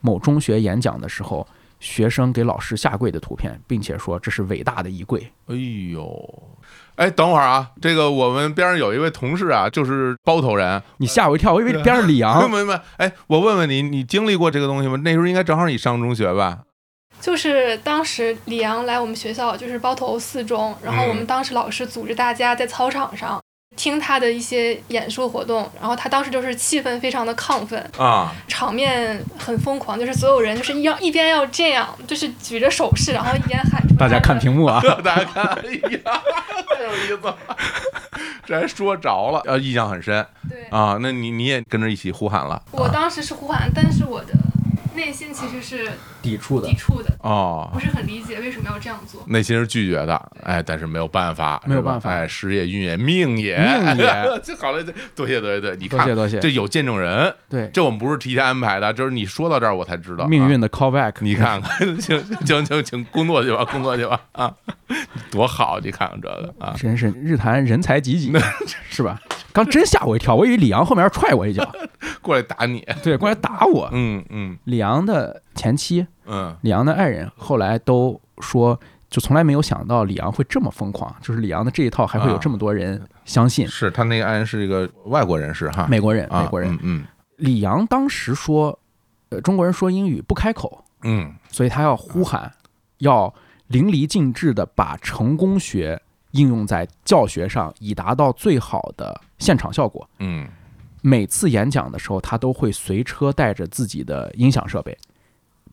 [0.00, 1.46] 某中学演讲的时候，
[1.82, 5.20] 学生给老师下跪的图片，并且说这是伟大的一跪。
[5.48, 5.54] 哎
[5.92, 6.42] 呦，
[6.94, 10.80] 哎，等会儿啊，这个我们边上有一位同事啊，就是包头人。
[10.98, 12.48] 你吓我一跳，我以为边上李没阳。
[12.48, 14.96] 没没，哎，我问问你，你经历过这个东西吗？
[15.02, 16.60] 那时候应该正好你上中学吧？
[17.20, 23.41] 就是当时李阳来我们学校，就是包头四中，然后我们当时老师组织大家在操场上
[23.74, 35.72] 听他的一些演说活动，然后他当时就是气氛非常的亢奋，啊，场面很疯狂，就是所有人就是要一边要这样，就是举着手势，然后一边喊大家看屏幕啊， 大家看，哎
[36.04, 36.22] 呀，
[36.76, 37.36] 太有意思了，
[38.46, 40.24] 这还说着了，呃，印象很深。
[40.48, 40.98] 对，啊。
[41.00, 42.60] 那你你也跟着一起呼喊了。
[42.72, 44.34] 我当时是呼喊，但是我的
[44.94, 45.90] 内心其实是
[46.22, 46.68] 抵触的。
[46.68, 46.74] 抵。
[46.76, 47.68] 触的，哦。
[47.72, 49.22] 不，是很理解为什么要这样做。
[49.26, 52.10] 内心是拒绝的，哎，但是没有办法，没有办法。
[52.10, 53.58] 哎，时也运也命也。
[53.58, 54.04] 命也，
[54.42, 56.38] 这好了，这多谢多谢多谢，你看多谢多谢。
[56.40, 60.24] 这有见证人，对，这我们不是提前安排的，就是你说到这儿我才知道。
[60.24, 61.12] 啊命运的 callback。
[61.20, 64.20] 你看看，请请请请，工作去吧，工作去吧。
[64.32, 64.54] 啊，
[65.30, 65.78] 多好！
[65.80, 68.32] 你看看这个啊，真是日坛人才济济，
[68.88, 69.20] 是吧？
[69.52, 71.70] 刚真吓我一跳，我以为李阳后面要踹我一脚，
[72.22, 73.88] 过来打你，对，过来打我。
[73.92, 74.56] 嗯嗯。
[74.64, 78.78] 李阳的前妻，嗯，李阳的爱人，后来都说，
[79.10, 83.66] 就从来没有想到李阳会这么疯狂，就是李阳的这一套还会有这么多人相信。
[83.66, 87.04] 是他那个爱人是一个外国人士哈，美国人，啊美国人，嗯
[87.36, 88.78] 李阳当时说，
[89.30, 91.34] 呃，中国人说英语不开口，嗯。
[91.50, 92.52] 所以他要呼喊，
[92.98, 93.32] 要
[93.66, 96.00] 淋漓尽致的把成功学
[96.30, 100.08] 应用在教学上，以达到最好的现场效果。
[100.18, 100.48] 嗯。
[101.04, 104.96] 每次演讲的时候，他都会随车带着自己的音响设备，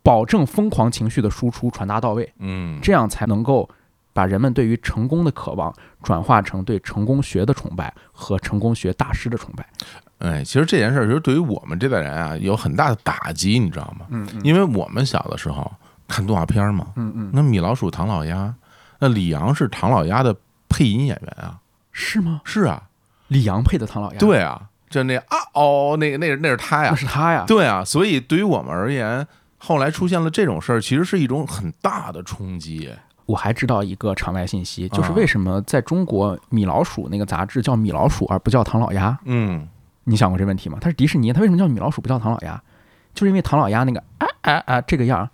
[0.03, 3.69] 保证疯狂情绪的输出传达到位，嗯这样才能够
[4.13, 9.65] 把人们对于成功的渴望转化成对成功学的崇拜和成功学大师的崇拜。
[10.19, 14.05] 哎，其实这件事儿其实对于我们这代人啊有很大的打击，你知道吗？
[14.09, 15.71] 嗯嗯因为我们小的时候
[16.07, 18.53] 看动画片儿嘛，嗯嗯，那米老鼠、唐老鸭，
[18.99, 20.35] 那李阳是唐老鸭的
[20.67, 21.59] 配音演员啊，
[21.91, 22.41] 是吗？
[22.43, 22.83] 是啊，
[23.27, 27.45] 李阳配的唐老鸭，，对啊，就那啊哦，那个那个那是他呀那，是他呀。
[27.47, 29.25] 对啊，所以对于我们而言，
[29.59, 32.89] 后来出现了这种事儿，其实是一种很大的冲击。
[33.25, 39.15] 我还知道一个场外信息，就是啊为什么在中国米老鼠那个杂志叫米老鼠而不叫唐老鸭？
[39.25, 39.67] 嗯，
[40.05, 40.79] 你想过这问题吗？
[40.81, 42.59] 它是迪士尼，它为什么叫米老鼠不叫唐老鸭？
[43.13, 45.29] 就是因为唐老鸭那个啊啊啊这个样儿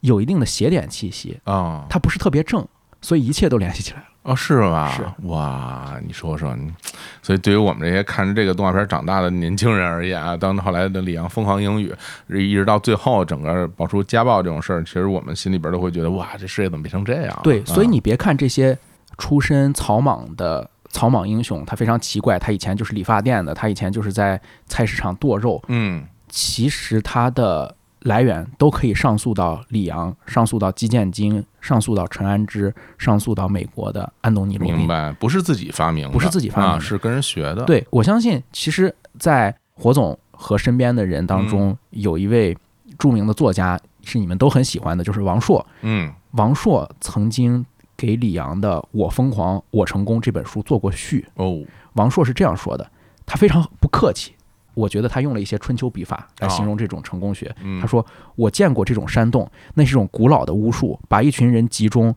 [0.00, 2.64] 有一定的邪点气息，啊，它不是特别正，
[3.04, 4.06] 所以一切都联系起来了。
[4.22, 4.90] 哦，是吧？
[4.96, 6.72] 是哇，你说说，你
[7.20, 11.94] 所以对于我们这些看着这个动画片长大的年轻人而言啊，当后来的李阳疯狂英语，
[12.28, 17.40] 一直到最后整个爆出家暴这种事儿，其实我们心里边都会觉得，哇，这世界怎么变成这样？
[17.44, 18.78] 对，啊所以你别看这些
[19.18, 34.76] 出身草莽的草莽英雄，他非常奇怪，他以前就是理发店的，他以前就是在菜市场剁肉，嗯其实他的来源都可以上诉到李阳，上诉到基建金，上诉到陈安之，上诉到美国的安东尼罗宾。
[34.76, 42.56] 明白，不是自己发明的，不是自己发明的啊，是跟人学的。，对我相信，其实，在火总和身边的人当中，有一位
[42.98, 45.66] 著名的作家是你们都很喜欢的，就是王朔。
[45.82, 47.64] 嗯王朔曾经
[47.96, 51.26] 给李阳的《我疯狂我成功》这本书做过序。
[51.36, 51.62] 哦，
[51.94, 52.90] 王朔是这样说的，
[53.24, 54.34] 他非常不客气，
[54.74, 57.54] 我觉得他用了一些春秋笔法来形容这种成功学。
[57.62, 58.04] 嗯他说
[58.36, 62.14] ：“我见过这种煽动，那是一种古老的巫术，把一群人集中，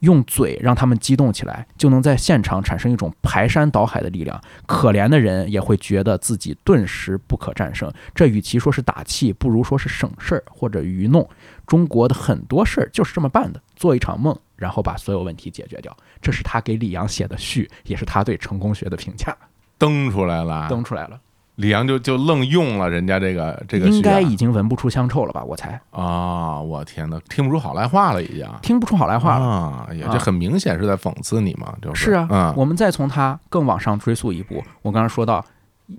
[0.00, 4.40] 用嘴让他们激动起来，就能在现场产生一种排山倒海的力量。
[4.66, 7.92] 可怜的人也会觉得自己顿时不可战胜。
[8.14, 11.28] 这与其说是打气，不如说是省事儿或者愚弄。
[11.66, 15.94] 中国的很多事儿就是这么办的，做一场梦，然后把所有问题解决掉。
[16.22, 19.36] 这是他给李阳写的序，也是他对成功学的评价，
[19.76, 21.20] 登出来了，登出来了。”
[21.58, 25.42] 李阳就就愣用了人家这个这个应该已经闻不出香臭了吧？
[25.42, 28.48] 我猜啊，我天哪，听不出好赖话了已经。
[28.62, 29.44] 听不出好赖话了。
[29.44, 35.44] 啊，也啊这很明显是在讽刺你嘛，就是是啊，嗯我们再从他更往上追溯一步，我刚刚说到，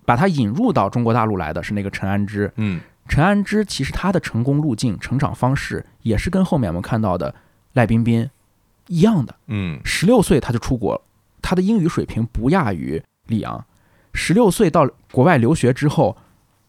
[0.06, 2.50] 把他引入到中国大陆来的是那个陈安之。
[2.56, 2.80] 嗯
[3.10, 7.36] 陈安之其实他的成功路径、成长方式也是跟后面我们看到的
[7.74, 8.30] 赖彬彬
[8.88, 9.36] 一样的。
[9.48, 11.02] 嗯十六岁他就出国，
[11.42, 13.66] 他的英语水平不亚于李阳。
[14.14, 16.18] 十六岁到国外留学之后，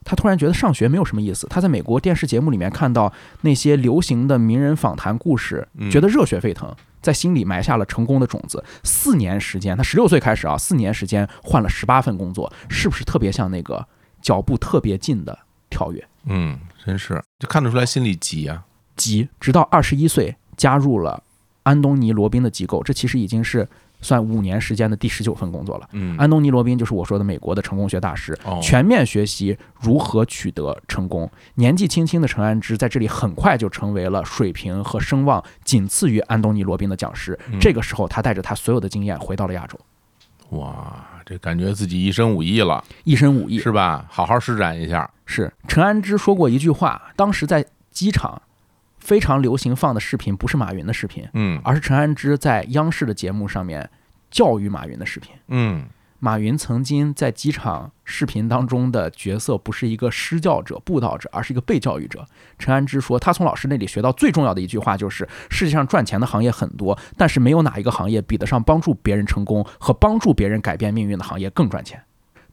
[0.05, 1.47] 他突然觉得上学没有什么意思。
[1.49, 3.13] 他在美国电视节目里面看到
[3.43, 8.65] 那些流行的名人访谈故事嗯，觉得热血沸腾，在心里埋下了成功的种子。
[8.83, 13.87] 四年时间，他十六岁开始啊，四年时间换了十八份工作，是不是特别像那个
[14.23, 15.39] 脚步特别近的
[15.69, 16.09] 跳跃？
[16.25, 18.65] 嗯，真是就看得出来心里急啊。
[18.97, 21.23] 急，直到二十一岁加入了
[21.63, 23.67] 安东尼·罗宾的机构，这其实已经是
[24.01, 25.89] 算五年时间的第十九份工作了。
[25.93, 31.31] 嗯，安东尼·罗宾就是我说的美国的成功学大师，哦全面学习如何取得成功。
[31.55, 37.39] 年纪轻轻的陈安之在这里很快就成为了水平和声望仅次于安东尼·罗宾的讲师。
[37.53, 39.79] 嗯这个时候，他带着他所有的经验回到了亚洲，
[40.51, 43.59] 哇，这感觉自己一身武艺了，一身武艺。
[43.59, 44.07] 是吧？
[44.09, 45.09] 好好施展一下。
[45.27, 48.41] 是陈安之说过一句话，当时在机场
[49.01, 53.91] 非常流行放的视频，不是马云的视频，嗯而是陈安之在央视的节目上面
[54.31, 55.33] 教育马云的视频。
[55.49, 55.87] 嗯
[56.23, 62.27] 马云曾经在机场视频当中的角色不是一个施教者、布道者，而是一个被教育者。
[62.59, 72.03] 陈安之说，他从老师那里学到最重要的一句话就是：世界上赚钱的行业很多，但是没有哪一个行业比得上帮助别人成功和帮助别人改变命运的行业更赚钱。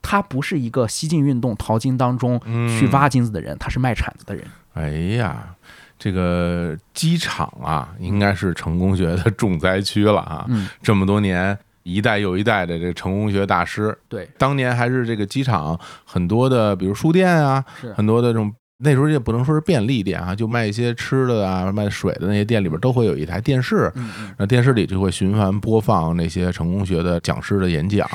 [0.02, 4.48] 他不是一个西进运动淘金当中嗯去挖金子的人，他是卖铲子的人。
[4.76, 5.54] 哎呀，
[6.00, 10.46] 这个机场啊，应该是成功学的重灾区了啊！
[10.50, 18.54] 嗯，这么多年，一代又一代的这个成功学大师，对，当年还是这个机场很多的，比如书店啊，是很多的这种。
[18.80, 23.92] 那时候也不能说是便利店啊，就卖一些吃的啊、卖水的那些店里边都会有一台电视，
[24.38, 28.08] 那电视里就会循环播放那些成功学的讲师的演讲，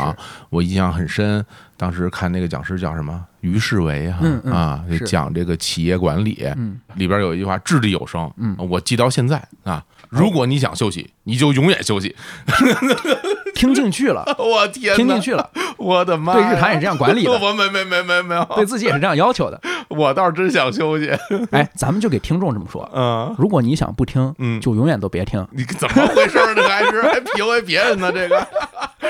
[0.51, 1.45] 我印象很深。
[1.77, 9.85] 当时看那个讲师叫什么于世维哈、嗯嗯啊，就讲这个企业管理，嗯里边有一句话掷地有声，嗯我记到现在啊。
[10.09, 12.15] 如果你想休息，你就永远休息。
[13.63, 15.21] 听进去了，我天哪听进！
[15.21, 16.33] 去了，我的妈！
[16.33, 19.61] 对日坛也这样管理的 我没没没没没有，对自己也是这样要求的。
[19.89, 21.13] 我倒是真想休息。
[21.51, 25.47] 哎，咱们就给听众这么说，嗯，如果你想不听，嗯就永远都别听。
[25.53, 26.63] 你怎么回事儿呢？
[26.69, 28.11] 还是还 PUA 别人呢？
[28.11, 28.47] 这个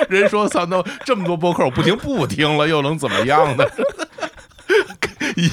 [0.08, 3.64] 人说算都这么多播客，我不听不听了，又能怎么样呢？
[5.36, 5.48] 一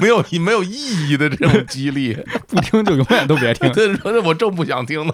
[0.00, 3.70] 没有没有意义的这种激励，不听就永远都别听。
[3.72, 5.12] 这说我正不想听呢。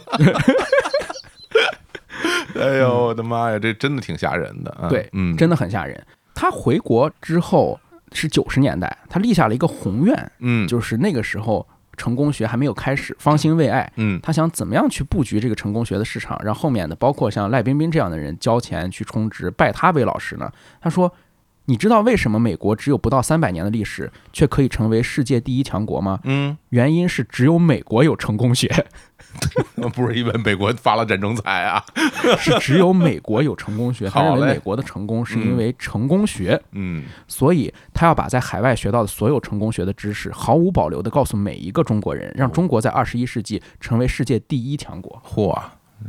[2.65, 4.89] 哎呦，我的妈呀，这真的挺吓人的啊！
[4.89, 6.03] 对，嗯，真的很吓人。
[6.35, 7.79] 他回国之后
[8.13, 13.93] 是九十年代，他立下了一个宏愿，嗯，就是那个时候成功学还没有开始，方兴未艾。
[13.97, 20.51] 嗯他想怎么样去布局这个成功学的市场，让后面的包括像赖冰冰这样的人交钱去充值，拜他为老师呢？
[20.81, 21.13] 他说
[21.67, 26.19] ：“你知道为什么美国只有不到三百年的历史，却可以成为世界第一强国吗？
[26.25, 28.69] 嗯，原因是只有美国有成功学。”
[29.95, 31.85] 不是因为美国发了战争财啊，
[32.39, 37.05] 是只有美国有成功学， 他认为美国的成功是因为成功学，嗯。
[37.29, 45.21] 所以他要把在海外学到的所有成功学的知识毫无保留地告诉每一个中国人，让中国在二十一世纪成为世界第一强国。
[45.27, 45.57] 嚯，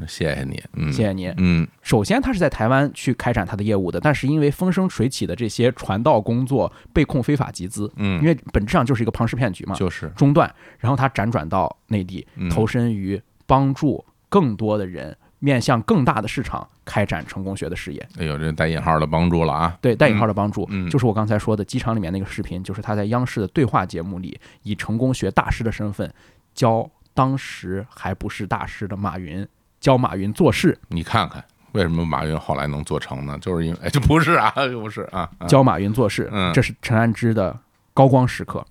[0.08, 1.34] 谢谢你，嗯，谢谢你。
[1.38, 1.68] 嗯。
[1.82, 10.10] 首先，他是在台湾去开展他的业务的，但是因为风生水起的这些传道工作被控非法集资，嗯，因为本质上就是一个庞氏骗局嘛，就是。
[10.16, 18.08] 中断，然后他辗转到内地嗯，投身于帮助更多的人面向更大的市场开展成功学的事业。
[18.18, 19.78] 哎呦，这带引号的帮助了啊！
[19.82, 20.90] 对，带引号的帮助，嗯。
[20.90, 26.12] 就是我刚才说的机场里面那个视频，就是他在央视的对话节目里，以成功学大师的身份
[26.54, 29.48] 教当时还不是大师的马云，
[29.86, 33.38] 教马云做事，你看看，为什么马云后来能做成呢？
[33.38, 37.60] 就是因为，哎，这不是啊， 这不是啊，啊教马云做事，嗯这是陈安之的
[37.94, 38.66] 高光时刻。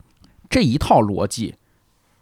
[0.50, 1.54] 这一套逻辑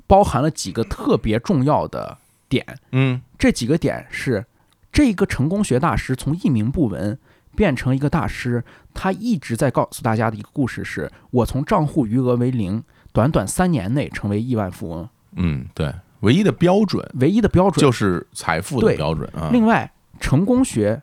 [0.06, 2.18] 包含了几个特别重要的
[2.50, 4.44] 点，嗯这几个点是
[4.92, 7.18] 这个成功学大师从一名不闻
[7.56, 8.62] 变成一个大师，
[8.92, 15.08] 他一直在告诉大家的一个故事是：我从账户余额为零，短短三年内成为亿万富翁。
[15.36, 19.50] 嗯，对，唯一的标准唯一的标准就是财富的标准啊。
[19.52, 21.00] 另外，成功学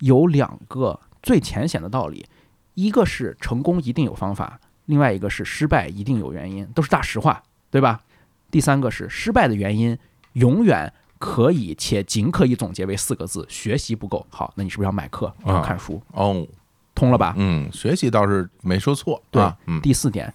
[0.00, 2.26] 有两个最浅显的道理，
[2.74, 8.00] 一个是成功一定有方法，另外一个是失败一定有原因，都是大实话，对吧？
[8.50, 9.98] 第三个是失败的原因
[10.34, 14.26] 永远可以且仅可以总结为四个字：学习不够。
[14.30, 16.00] 好，那你是不是要买课、要啊看书？
[16.12, 16.46] 哦，
[16.94, 17.34] 通了吧？
[17.36, 20.32] 嗯，学习倒是没说错，对啊，嗯，第四点，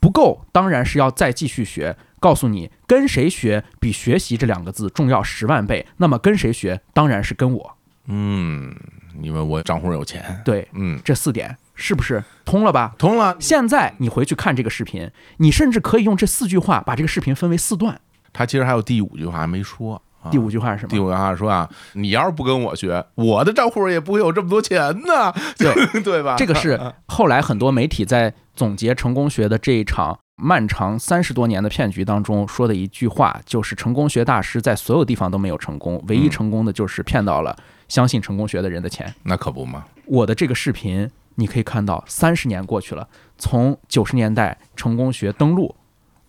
[0.00, 1.94] 不够当然是要再继续学。
[2.20, 5.86] 告诉你，跟谁学比学习这两个字重要十万倍。
[5.98, 7.76] 那么跟谁学，当然是跟我。
[8.06, 8.74] 嗯，
[9.20, 12.94] 因为我账户有钱，对，嗯，这四点是不是通了吧？
[12.98, 13.36] 通了。
[13.38, 18.00] 现在你回去看这个视频，你甚至可以用这四句话把这个视频分为四段。
[18.32, 19.94] 他其实还有第五句话还没说。
[19.94, 20.90] 啊第五句话是什么？
[20.90, 26.34] 第五句话说啊，你要是不跟我学，我的账户也不会有这么多钱呢，对 对吧？
[26.36, 37.56] 这个是 后来很多媒体在总结成功学的这一场漫长三十多年的骗局当中说的一句话，就是成功学大师在所有地方都没有成功，唯一成功的就是骗到了
[37.88, 39.12] 相信成功学的人的钱。
[39.24, 45.74] 那可不嘛，我的这个视频你可以看到，三十年过去了，从九十年代成功学登陆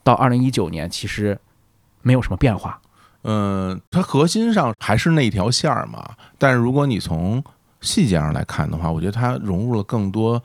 [0.04, 1.40] 到二零一九年，其实
[2.02, 2.82] 没有什么变化。
[3.24, 6.16] 嗯，它核心上还是那条线儿嘛。
[6.40, 7.44] 但是如果你从
[7.82, 10.42] 细节上来看的话，我觉得它融入了更多，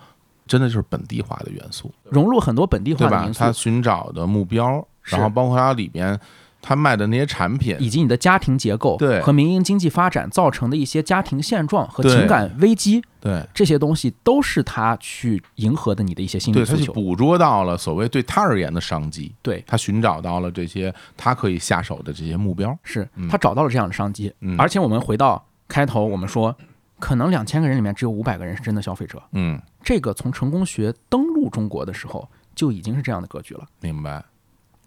[0.46, 3.18] 真的就是本地化的元素，融入很多本地对吧？
[3.18, 3.34] 化的因？
[3.34, 3.40] 素。
[3.40, 6.18] 他，寻找的目标，然后包括它里边
[6.60, 9.20] 他卖的那些产品，以及你的家庭结构对。
[9.20, 13.46] 和民营经济发展造成的一些家庭现状和情感危机，对。
[13.52, 16.76] 这些东西都是他去迎合的你的一些心理求。
[16.76, 22.74] 去捕捉到了所谓对他而言的商机，对，他寻找到了这些他可以下手的这些目标。
[22.82, 23.28] 是嗯。
[23.28, 24.32] 他找到了这样的商机。
[24.40, 24.56] 嗯。
[24.58, 26.56] 而且我们回到开头，我们说，
[26.98, 29.22] 可能两千个人里面只有五百个人是真的消费者。
[29.32, 33.66] 嗯，这个从成功学登陆中国的时候就已经是这样的格局了。
[33.80, 34.24] 明白。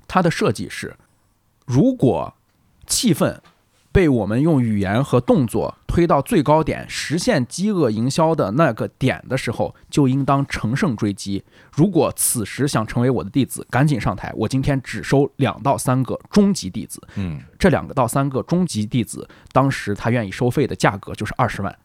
[0.08, 0.96] 它的设计是，
[1.66, 2.34] 如果
[2.88, 3.38] 气氛
[3.92, 11.44] 被我们用语言和动作推到最高点，实现饥饿营销的那个点的时候，就应当乘胜追击。
[11.74, 14.32] 如果此时想成为我的弟子，赶紧上台。
[14.38, 21.78] 我今天只收两到三个终极弟子，嗯这两个到三个终极弟子，当时他愿意收费的价格就是二十万。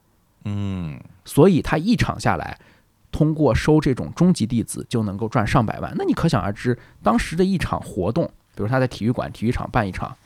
[0.44, 2.58] 嗯，所以他一场下来，
[3.10, 5.92] 通过收这种中级弟子就能够赚上百万。
[5.96, 8.24] 那你可想而知，当时的一场活动，
[8.54, 10.16] 比如他在体育馆、体育场办一场，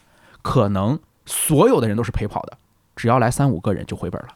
[0.43, 2.57] 可能所有的人都是陪跑的，
[2.95, 4.29] 只要来三五个人就回本了。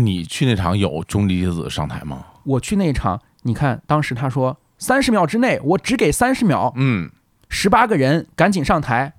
[0.00, 2.24] 你去那场有中离子上台吗？
[2.44, 7.10] 我去那场，你看当时他说三十秒之内，我只给三十秒，嗯
[7.48, 9.12] 十八个人赶紧上台，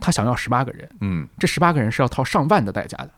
[0.00, 3.10] 他想要十八个人，嗯，这十八个人是要掏上万的代价的。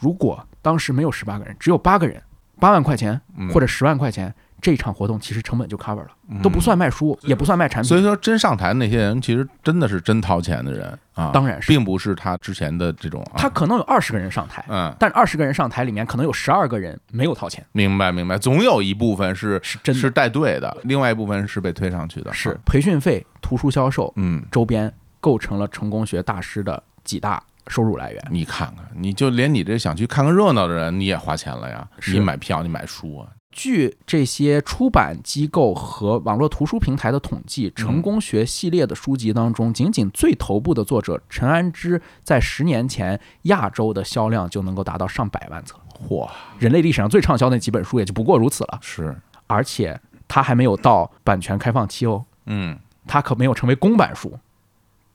[0.00, 2.20] 如果当时没有十八个人，只有八个人，
[2.58, 3.48] 八万块钱嗯。
[3.50, 6.08] 或者十万块钱，这场活动其实成本就 cover 了，
[6.42, 13.36] 都不算卖书，也不算卖产品，所以说，真上台那些人，其实真的是真掏钱的人啊，当然是并不是他之前的这种啊。
[13.36, 22.32] 他可能有二十个人上台，嗯，但二十个人上台里面可能有十二个人没有掏钱，明白明白，总有一部分是是真的是带队的，另外一部分是被推上去的。
[22.32, 28.22] 是啊培训费、图书销售、嗯，周边构成了成功学大师的几大收入来源。
[28.30, 45.76] 你看看，你就连你这想去看个热闹的人，你也花钱了呀，你买票，你买书啊，据这些出版机构和网络图书平台的统计，成功学系列的书籍当中，仅仅最头部的作者陈安之，在十年前亚洲的销量就能够达到上百万册。
[46.08, 49.16] 嚯，人类历史上最畅销的那几本书也就不过如此了，是，
[49.46, 49.98] 而且
[50.28, 52.78] 它还没有到版权开放期哦，嗯。
[53.06, 54.38] 它可没有成为公版书，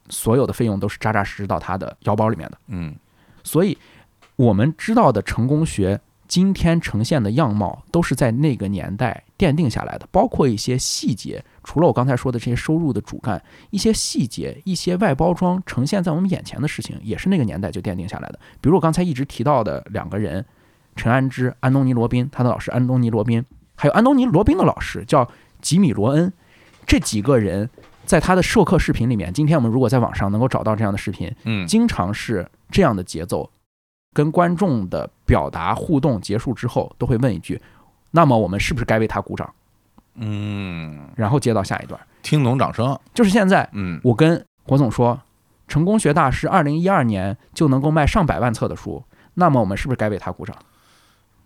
[0.10, 2.58] 所有的费用都是扎扎实实到他的腰包里面的。
[2.68, 2.96] 嗯
[3.44, 3.78] 所以，
[4.36, 11.44] 我们知道的成功学今天呈现的样貌，都是在那个年代奠定下来的，包括一些细节。
[11.64, 13.40] 除了我刚才说的这些收入的主干，
[13.70, 18.40] 一些细节、一些外包装呈现在我们眼前的事情，也是那个年代就奠定下来的。
[18.60, 20.44] 比如我刚才一直提到的两个人，
[20.96, 23.46] 陈安之、安东尼·罗宾，他的老师安东尼·罗宾，
[23.76, 25.30] 还有安东尼·罗宾的老师叫
[25.62, 26.34] 吉米·罗恩，
[26.88, 27.70] 这几个人。
[28.06, 33.50] 在他的授课视频里面，今天我们如果在网上能够找到这样的视频，嗯，经常是这样的节奏。
[34.14, 37.62] 跟观众的表达互动结束之后，都会问一句
[38.12, 39.54] ：“那么我们是不是该为他鼓掌
[40.14, 42.00] 嗯？”，然后接到下一段。
[42.24, 45.20] 听懂掌声，就是现在，嗯我跟火总说，
[45.68, 49.04] 成功学大师二零一二年就能够卖上百万册的书，
[49.34, 50.56] 那么我们是不是该为他鼓掌？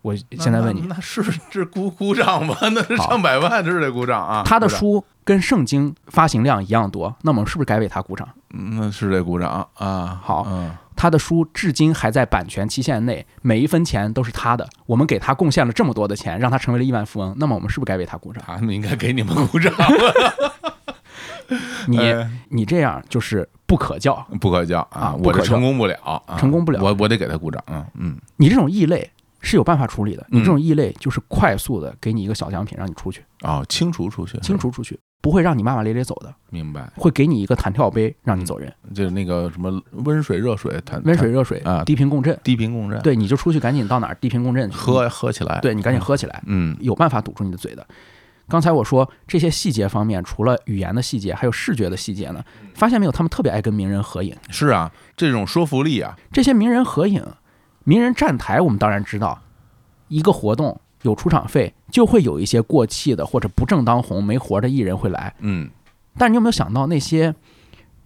[0.02, 2.56] 我现在问你，那那是这鼓鼓掌吗？
[2.72, 4.42] 那是上百万，这是得鼓掌啊！
[4.44, 8.26] 他的，书跟圣经发行量一样多，那么我们是不是该为他鼓掌？
[8.54, 10.18] 嗯那是得鼓掌啊！
[10.22, 14.68] 好嗯，他的书至今还在版权期限内，每一分钱都是他的。
[14.86, 18.42] 我们给他贡献了这么多的钱，让他成为了亿万富翁，那么我们是不是该为他鼓掌？
[18.46, 19.72] 他们应该给你们鼓掌。
[21.88, 27.62] 你哎你这样就是不可教，不可教啊我这成功不了，啊成功不了我我得给他鼓掌。
[27.68, 29.10] 嗯嗯，你这种异类
[29.40, 30.26] 是有办法处理的。
[30.30, 36.90] 你嗯这种异类就是快速的给你一个小奖品，让你出去，哦，清除出去，清除出去，不会让你骂骂咧咧走的，明白。
[36.96, 42.38] 会给你一个弹跳杯让你走人，就是那个什么温水、热水、弹温水、热水啊低频共振。
[42.42, 45.58] 低频共振，对，你就出去赶紧到哪儿低频共振去喝喝起来。
[45.60, 47.86] 对你赶紧喝起来，嗯有办法堵住你的嘴的。
[48.48, 52.42] 刚才我说这些细节方面，除了语言的细节，还有视觉的细节呢。
[52.74, 53.12] 发现没有？
[53.12, 54.34] 他们特别爱跟名人合影。
[54.48, 57.24] 是啊，这种说服力啊，这些名人合影、
[57.90, 59.36] 名人站台，我们当然知道，
[60.06, 65.34] 一个活动有出场费，就会有一些过气的或者不正当红、没活的艺人会来。
[65.40, 65.68] 嗯，
[66.16, 67.34] 但你有没有想到，那些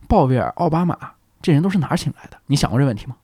[0.08, 0.96] 鲍威尔、奥巴马
[1.42, 2.38] 这人都是哪儿请来的？
[2.46, 3.16] 你想过这问题吗？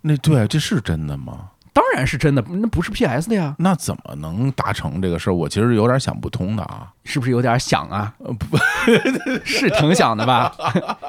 [0.00, 1.50] 那对，这是真的吗？
[1.72, 5.32] 当然是真的，那不是 PS 的呀，那怎么能达成这个事儿？
[5.32, 6.92] 我其实有点想不通的啊。
[7.04, 8.12] 是不是有点想啊？
[8.18, 8.58] 呃不，
[9.46, 10.52] 是挺想的吧？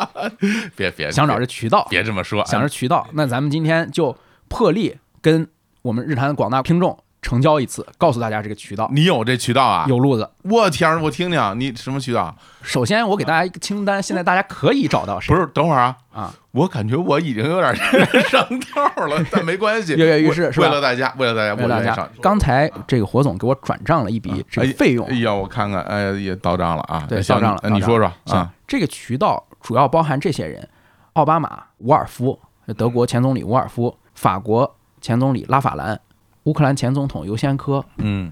[0.78, 3.08] 别别想找这渠道，别这么说，想着渠道。
[3.14, 4.16] 那咱们今天就
[4.50, 5.48] 破例跟
[5.82, 9.86] 我们日坛的广大听众成交一次，告诉大家这个渠道你有这渠道啊？
[9.88, 10.30] 有路子。
[10.44, 12.34] 我天儿，我听听，你什么渠道？
[12.62, 16.34] 首先，我给大家一个清单，现在大家可以找到谁不是，等会儿啊啊！
[16.52, 27.06] 我感觉我已经有点上套 了，但没关系，跃跃欲试为是吧为了大家，为了大家，为了大家刚才这个火总给我转账了一笔这个费用哎，呀，我看看，哎，也到账了啊！
[27.08, 27.70] 对，到账了。
[27.70, 28.50] 你说说啊？
[28.66, 30.68] 这个渠道主要包含这些人：
[31.14, 32.40] 奥巴马、伍尔夫，
[32.78, 35.98] 德国前总理伍尔夫，法国前总理拉法兰，
[36.44, 38.30] 乌克兰前总统尤先科，嗯，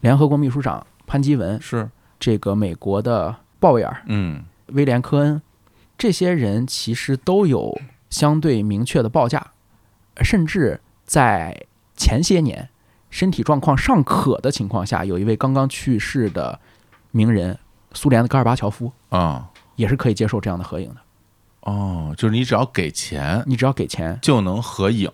[0.00, 4.42] 联合国秘书长潘基文，是，这个美国的鲍威尔、嗯。
[4.68, 5.42] 威廉科恩，
[5.98, 7.78] 这些人其实都有
[8.08, 9.48] 相对明确的报价，
[10.22, 12.70] 甚至在前些年
[13.10, 16.58] 身体状况尚可的情况下，有一位刚刚去世的
[17.10, 17.58] 名人，
[17.92, 20.96] 苏联的戈尔巴乔夫，啊，也是可以接受这样的合影的。
[21.66, 25.10] 哦，就是你只要给钱你只要给钱，就能合影，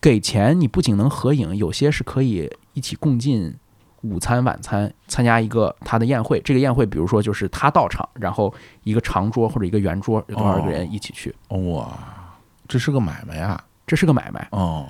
[0.00, 3.54] 给钱你不仅能合影，有些是可以一起共进
[4.00, 6.40] 午餐、晚餐，参加一个他的宴会。
[6.40, 8.52] 这个宴会，比如说就是他到场，然后
[8.84, 11.88] 一个长桌或者一个圆桌，有多少个人一起去，哇，
[12.66, 13.62] 这是个买卖呀！
[13.86, 14.48] 这是个买卖。
[14.52, 14.86] 哦，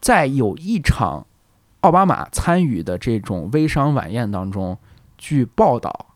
[0.00, 1.24] 在有一场
[1.82, 4.76] 奥巴马参与的这种微商晚宴当中，
[5.16, 6.06] 据报道，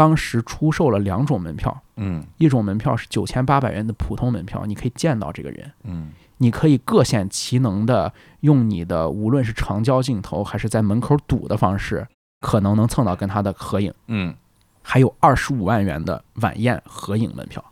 [0.00, 12.08] 当时出售了两种门票，嗯一种门票是九千八百元的普通门票，你可以见到这个人，嗯你可以各显其能的用你的无论是长焦镜头还是在门口堵的方式，
[12.40, 13.92] 可能能蹭到跟他的合影。
[14.06, 14.34] 嗯，
[14.80, 17.62] 还有二十五万元的晚宴合影门票，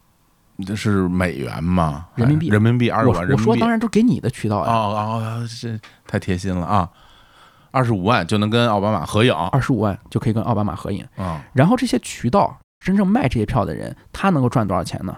[0.66, 2.08] 这是美元吗？
[2.14, 3.50] 人民币哎人民币二十我万人民币。
[3.50, 6.90] 我说当然都给你的渠道哦呀，哦，哦这太贴心了啊！
[7.70, 11.06] 二十五万就能跟奥巴马合影二十五万就可以跟奥巴马合影。
[11.16, 11.40] 嗯！
[11.52, 15.16] 然后这些渠道真正卖这些票的人，他能够赚多少钱呢？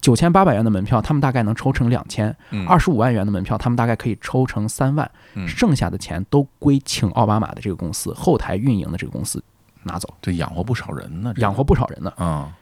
[0.00, 5.08] 九千八百元的门票，他们大概能抽成两千；嗯二十五万元的门票，他们大概可以抽成三万。
[5.34, 9.42] 嗯剩下的钱都归请奥巴马的这个公司后台运营的这个公司
[9.84, 12.12] 拿走，这养活不少人呢，养活不少人呢。
[12.16, 12.52] 啊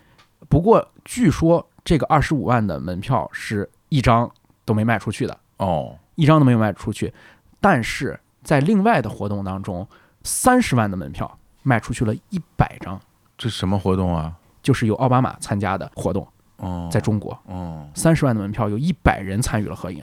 [0.48, 4.30] 不过据说这个二十五万的门票是一张
[4.64, 7.12] 都没卖出去的，哦一张都没有卖出去。
[7.60, 9.86] 但是在另外的活动当中，
[10.22, 13.00] 三十万的门票卖出去了一百张，
[13.36, 14.34] 这什么活动啊？
[14.62, 16.26] 就是有奥巴马参加的活动，
[16.56, 17.32] 哦，在中国。
[17.46, 20.02] 哦三十万的门票有一百人参与了合影。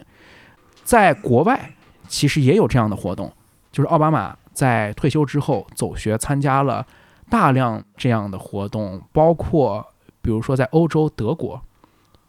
[0.83, 1.71] 在国外
[2.07, 3.31] 其实也有这样的活动，
[3.71, 6.85] 就是奥巴马在退休之后走学，参加了
[7.29, 9.85] 大量这样的活动，包括
[10.21, 11.61] 比如说在欧洲德国，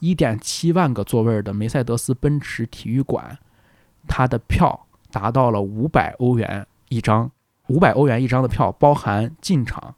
[0.01, 3.39] 一点七万个座位的梅赛德斯奔驰体育馆，
[4.07, 7.31] 它的票达到了五百欧元一张，
[7.69, 9.95] 五百欧元一张的票包含进场、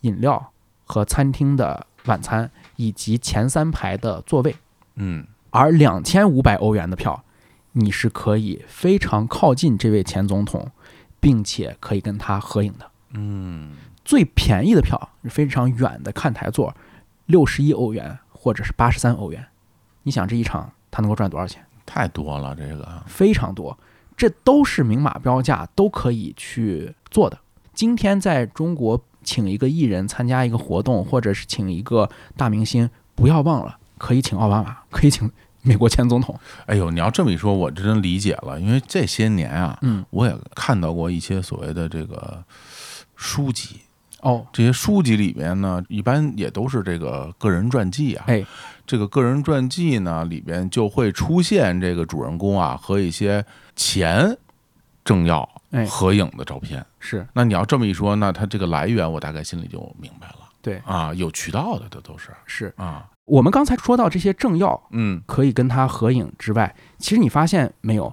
[0.00, 0.52] 饮料
[0.84, 4.56] 和餐厅的晚餐，以及前三排的座位。
[4.96, 7.24] 嗯而两千五百欧元的票，
[7.72, 10.70] 你是可以非常靠近这位前总统，
[11.18, 12.90] 并且可以跟他合影的。
[13.12, 13.72] 嗯
[14.04, 16.74] 最便宜的票是非常远的看台座，
[17.26, 19.46] 六十一欧元或者是八十三欧元。
[20.02, 21.64] 你想这一场他能够赚多少钱？
[21.84, 23.76] 太多了，这个非常多，
[24.20, 27.38] 这都是明码标价，都可以去做的。
[27.72, 32.06] 今天在中国请一个艺人参加一个活动，或者是请一个
[32.36, 35.30] 大明星，不要忘了可以请奥巴马，可以请
[35.62, 36.38] 美国前总统。
[36.66, 42.44] 哎呦，你要这么一说，我真理解了，因为这些年啊，嗯，我也看到过一些所谓的这个
[43.16, 43.80] 书籍。
[44.20, 48.26] 哦，这些书籍里面呢，一般也都是这个个人传记啊。
[48.28, 48.44] 哎，
[48.90, 53.44] 这个个人传记呢，里边就会出现这个主人公啊和一些
[53.76, 54.36] 前
[55.04, 55.48] 政要
[55.88, 56.84] 合影的照片。
[56.98, 60.38] 是，那你要这么一说，那他这个来源我大概心里就明白了。
[60.60, 63.08] 对啊，有渠道的，这都是是啊。
[63.26, 68.12] 我们刚才说到这些政要，嗯，可以跟他合影之外，其实你发现没有，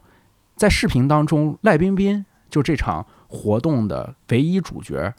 [0.56, 5.12] 在视频当中，赖冰冰就这场活动的唯一主角。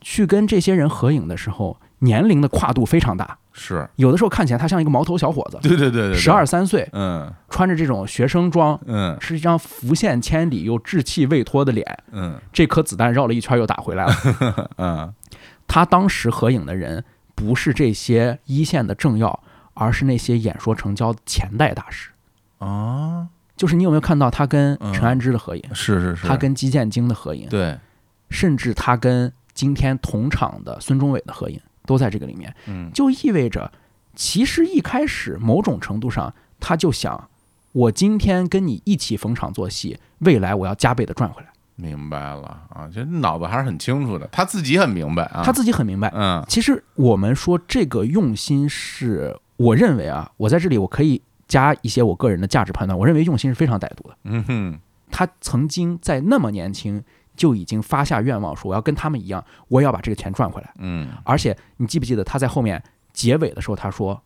[0.00, 3.88] 去跟这些人合影的时候，年龄的跨度非常大，是。
[3.96, 15.14] 有的时候看起来他像一个毛头小伙子，对对对对，十二三岁，嗯，穿着这种学生装，嗯，是一张浮现千里又稚气未脱的脸，嗯，这颗子弹绕了一圈又打回来了， 嗯，
[15.66, 17.04] 他当时合影的人
[17.34, 19.42] 不是这些一线的政要，
[19.74, 22.10] 而是那些演说成交的前代大师。
[22.58, 25.62] 啊，就是你有没有看到他跟陈安之的合影？
[25.72, 27.78] 是是是，他跟基建京的合影，对，
[28.30, 29.32] 甚至他跟。
[29.52, 33.70] 今天同场的孙中伟的合影都在这个里面，嗯，就意味着，
[34.14, 37.28] 其实一开始某种程度上，他就想，
[37.72, 41.48] 我今天跟你一起逢场作戏，未来我要加倍的赚回来。
[41.76, 46.12] 明白了啊，这脑子还是很清楚的，他自己很明白啊，他自己很明白。
[46.14, 54.16] 嗯，其实我们说这个用心是，我认为啊，我在这里我可以加一些我个人的价值判断，我认为用心是非常歹毒的。
[54.24, 54.78] 嗯哼，
[55.10, 57.02] 他曾经在那么年轻。
[57.36, 60.72] 就已经发下愿望说我要跟他们一样，我也要把这个钱赚回来。
[60.78, 62.82] 嗯，而且你记不记得他在后面
[63.12, 64.22] 结尾的时候他说，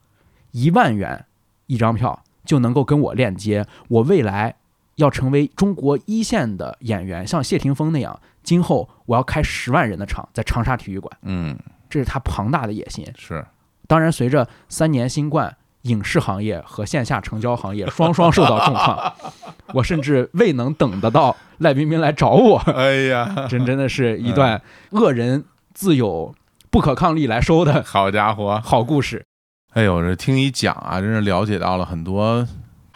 [0.53, 1.25] 一万元
[1.67, 4.55] 一张票就能够跟我链接，我未来
[4.97, 11.17] 要成为中国一线的演员，像谢霆锋那样，今后我要开十万人的场，在长沙体育馆。
[11.23, 11.59] 嗯，
[11.89, 13.07] 这是他庞大的野心。
[13.17, 13.45] 是，
[13.87, 15.57] 当然随着三年新冠。
[15.85, 19.13] 影视行业和线下成交行业双双受到重创，
[19.73, 22.59] 我甚至未能等得到赖冰冰来找我。
[22.75, 26.35] 哎呀， 真真的是一段恶人自有
[26.71, 29.25] 不可抗力来收的好家伙，好故事。
[29.75, 32.47] 哎呦，这听你讲啊，真是了解到了很多。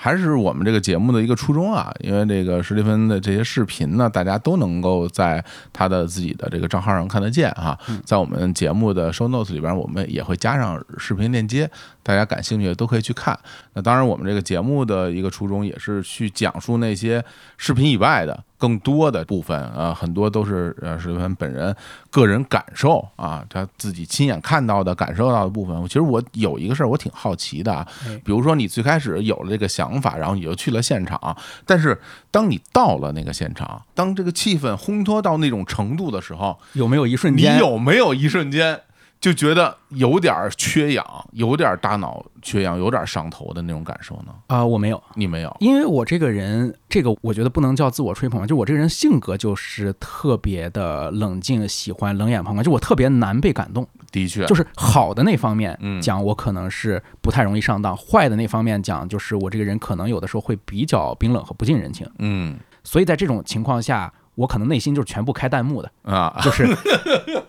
[0.00, 7.76] 还是我们这个节目的一个初衷啊，因为这个史蒂芬的这些视频呢，大家都能够在他的自己的这个账号上看得见哈。
[8.04, 11.68] 在我们节目的 show notes 里边，我们也会加上视频链接，
[12.04, 13.36] 大家感兴趣的都可以去看。
[13.74, 17.24] 那当然，我们这个节目的一个初衷也是去讲述那些
[17.56, 18.44] 视频以外的。
[18.58, 21.74] 更多的部分啊，很多都是呃，史蒂芬本人
[22.10, 25.80] 个人感受啊，他自己亲眼看到的、感受到的部分。
[25.84, 27.86] 其实我有一个事儿，我挺好奇的啊，
[28.24, 31.98] 比如说你最开始有了这个想法，然后你就去了现场，但是
[32.30, 37.54] 当你到了那个现场，当这个气氛烘托到那种程度的时候，有没有一瞬间？
[37.54, 38.80] 你有没有一瞬间？
[39.20, 44.32] 就觉得有点缺氧，有点大脑缺氧，有点上头的那种感受呢？
[44.46, 53.84] 啊，我没有，你没有，因为我这个人，这个我觉得不能叫自我吹捧，就我这个人性格就是特别的冷静，喜欢冷眼旁观，就我特别难被感动。
[54.12, 62.08] 的确，就是好的那方面讲，我可能是不太容易上当；坏的那方面讲，就是我这个人可能有的时候会比较冰冷和不近人情。
[62.20, 64.12] 嗯，所以在这种情况下。
[64.38, 66.64] 我可能内心就是全部开弹幕的啊， 就是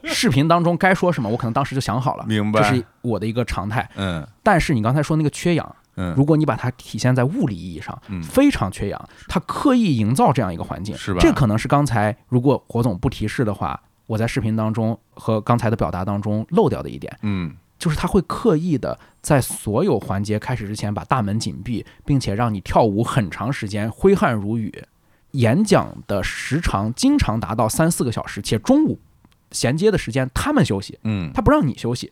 [0.06, 3.88] 视频当中该说什么，我可能当时就想好了，明白，这是我的一个常态。
[3.96, 11.20] 嗯，但是你刚才说那个缺氧，嗯，如果你把它体现在物理意义上，嗯，非常缺氧，他刻意营造这样一个环境，是吧？
[11.22, 24.74] 这可能是刚才如果火总不提示的话，我在视频当中和刚才的表达当中漏掉的一点，嗯，就是他会刻意的在所有环节开始之前把大门紧闭，并且让你跳舞很长时间，挥汗如雨。
[25.32, 29.00] 演讲的时长经常达到三四个小时，且中午
[29.52, 32.12] 衔接的时间他们休息，嗯，他不让你休息。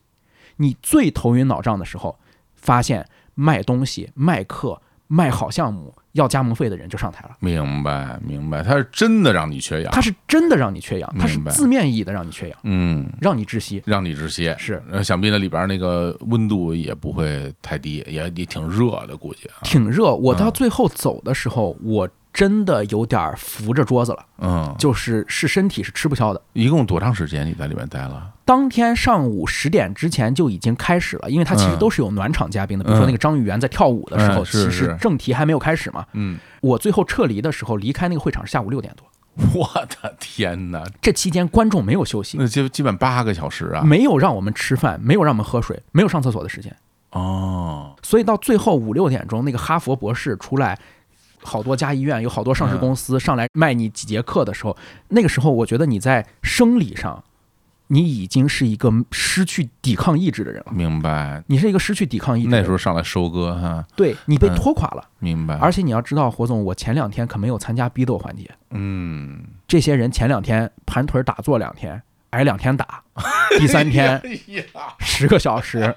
[0.57, 2.17] 你最头晕脑胀的时候，
[2.55, 7.35] 发现卖东西、卖课、卖好项目要加盟费的人就上台了。
[7.39, 14.53] 明白，明白，他是真的让你缺氧，他是真的让你缺氧，他是字面意义的让你缺氧，嗯，让你窒息，让你窒息。
[14.57, 20.13] 是，想必那里边那个温度也不会太低，也也挺热的，估计挺热。
[20.13, 22.07] 我到最后走的时候，我。
[22.37, 26.39] 真的有点扶着桌子了，嗯，就是是身体是吃不消的。
[26.53, 28.31] 一共多长时间你在里面待了？
[28.45, 36.05] 当天上午十点之前就已经开始了，因为他其实都是有暖场嘉宾的，比如说那个张玉元在跳舞的时候，其实正题还没有开始嘛。
[36.13, 39.07] 嗯，我最后撤离的时候离开那个会场是下午六点多。
[39.55, 39.67] 我
[39.99, 40.83] 的天哪！
[41.01, 46.75] 这期间观众没有休息，那基基本八个小时啊，没有让我们吃饭，没有让我们喝水，没有上厕所的时间。
[47.13, 50.77] 哦，所以到最后五六点钟，那个哈佛博士出来。
[51.47, 54.75] 好多家医院，有好多上市公司上来卖你几节课的时候，
[55.07, 57.23] 那个时候我觉得你在生理上，
[57.87, 60.73] 你已经是一个失去抵抗意志的人了。
[60.73, 65.07] 明白，你是一个失去抵抗意志，那时候上来收割哈，对你被拖垮了。
[65.19, 65.55] 明白。
[65.55, 68.51] 而且你要知道，火总，我前两天可没有参加逼斗环节。
[68.71, 72.01] 嗯，这些人前两天盘腿打坐两天，
[72.31, 73.01] 挨两天打，
[73.57, 74.21] 第三天
[74.99, 75.95] 十个小时。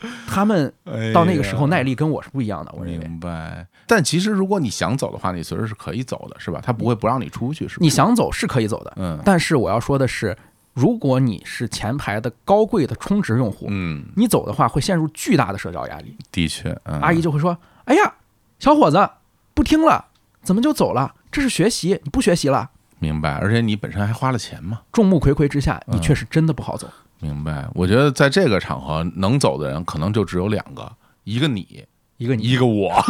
[0.26, 0.72] 他们
[1.12, 3.06] 到那个时候耐力跟我是不一样的，我认为。
[3.06, 3.66] 明白。
[3.86, 6.60] 但其实如果你想走的话，你随时是可以走的，是吧？
[6.62, 7.80] 他不会不让你出去，是吧？
[7.80, 9.18] 你想走是可以走的，嗯。
[9.24, 10.36] 但是我要说的是，
[10.74, 16.16] 如果你是前排的高贵的充值用户，嗯，你走的话会陷入巨大的社交压力。
[16.30, 17.56] 的确，阿姨就会说
[17.86, 18.14] ：“哎呀，
[18.58, 19.08] 小伙子，
[19.54, 20.06] 不听了，
[20.42, 21.14] 怎么就走了？
[21.32, 22.70] 这是学习，你不学习了？”
[23.00, 23.34] 明白。
[23.34, 24.80] 而且你本身还花了钱嘛。
[24.92, 26.88] 众目睽睽之下，你确实真的不好走。
[27.20, 30.90] 明白，我觉得在这个场合能走的人可能就只有两个，
[31.24, 31.84] 一个你，
[32.16, 32.90] 一个你，一个我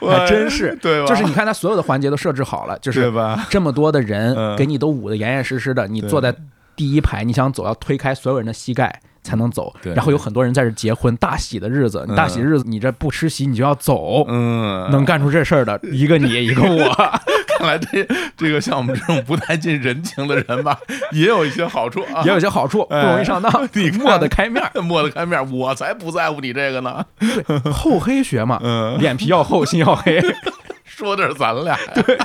[0.08, 3.12] 还真是，对，就是你看他所有的环节都设置好了，就是
[3.50, 6.34] 这么多的人给你都捂得严严实实的，你坐在
[6.74, 9.00] 第一排，你想走要推开所有人的膝盖。
[9.20, 16.84] 才能走，然后有很多人在这结婚，大喜的日子，你大喜日子，你这不吃席，你就要走，嗯，能干出这事儿的一个你，一个我，
[17.58, 18.06] 看来这
[18.36, 20.78] 这个像我们这种不太近人情的人吧，
[21.10, 30.22] 也有一些好处啊，也有些好处，不容易上当，你抹 得开面，抹得开面，我才不在乎你这个呢，对，厚黑学嘛，嗯，脸皮要厚，心要黑，
[30.86, 32.16] 说的是咱俩，对。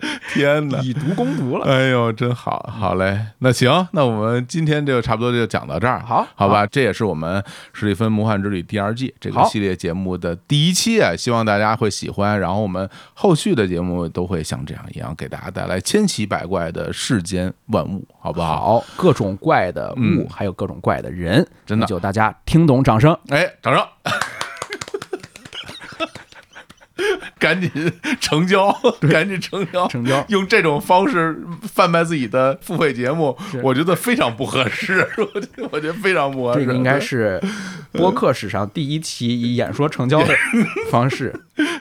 [0.32, 1.64] 天哪，以毒攻毒了！
[1.66, 3.18] 哎呦，真好，好嘞。
[3.38, 6.66] 那行，那我们今天就差不多就讲到这儿，好好吧？
[6.66, 7.42] 这也是我们
[7.72, 12.38] 史蒂芬魔幻之旅第二季这个系列节目的第一期啊，希望大家会喜欢。
[12.38, 18.84] 然后我们后续的节目都会像这样一样，给大家带来千奇百怪的世间万物，好不好？
[18.96, 23.16] 各种怪的物，还有各种怪的人，真的就大家听懂，掌声！
[23.28, 23.82] 哎，掌声！
[27.38, 27.70] 赶紧
[28.20, 28.72] 成交，
[29.10, 30.24] 赶紧成交，成交！
[30.28, 35.06] 用这种方式贩卖自己的付费节目，我觉得非常不合适。
[35.18, 36.60] 我我觉得非常不合适。
[36.60, 37.40] 这个应该是
[37.92, 40.34] 播客史上第一期以演说成交的
[40.90, 41.34] 方式，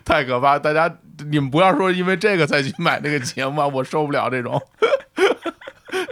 [0.04, 0.60] 太可怕！
[0.60, 0.94] 大家
[1.30, 4.62] 你们不要说因为这个再去买那个节目，我受不了这种。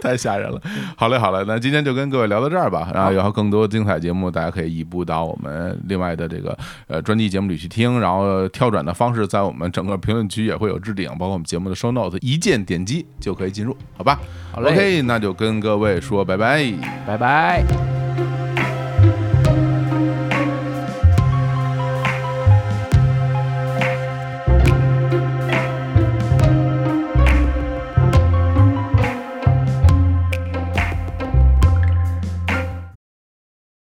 [0.04, 0.60] 太吓人了！
[0.96, 2.90] 好嘞，好嘞，那今天就跟各位聊到这儿吧。
[2.92, 6.56] 然后以后更多精彩节目，大家可以移步到我们另外的这个
[6.86, 7.98] 呃专辑节目里去听。
[7.98, 14.20] 然后跳转的方式，在我们整个评论区也会有置顶，包括我们节目的 show notes，一键点击就可以进入，好吧？
[14.52, 16.70] 好嘞，OK，那就跟各位说拜拜，
[17.06, 18.23] 拜拜。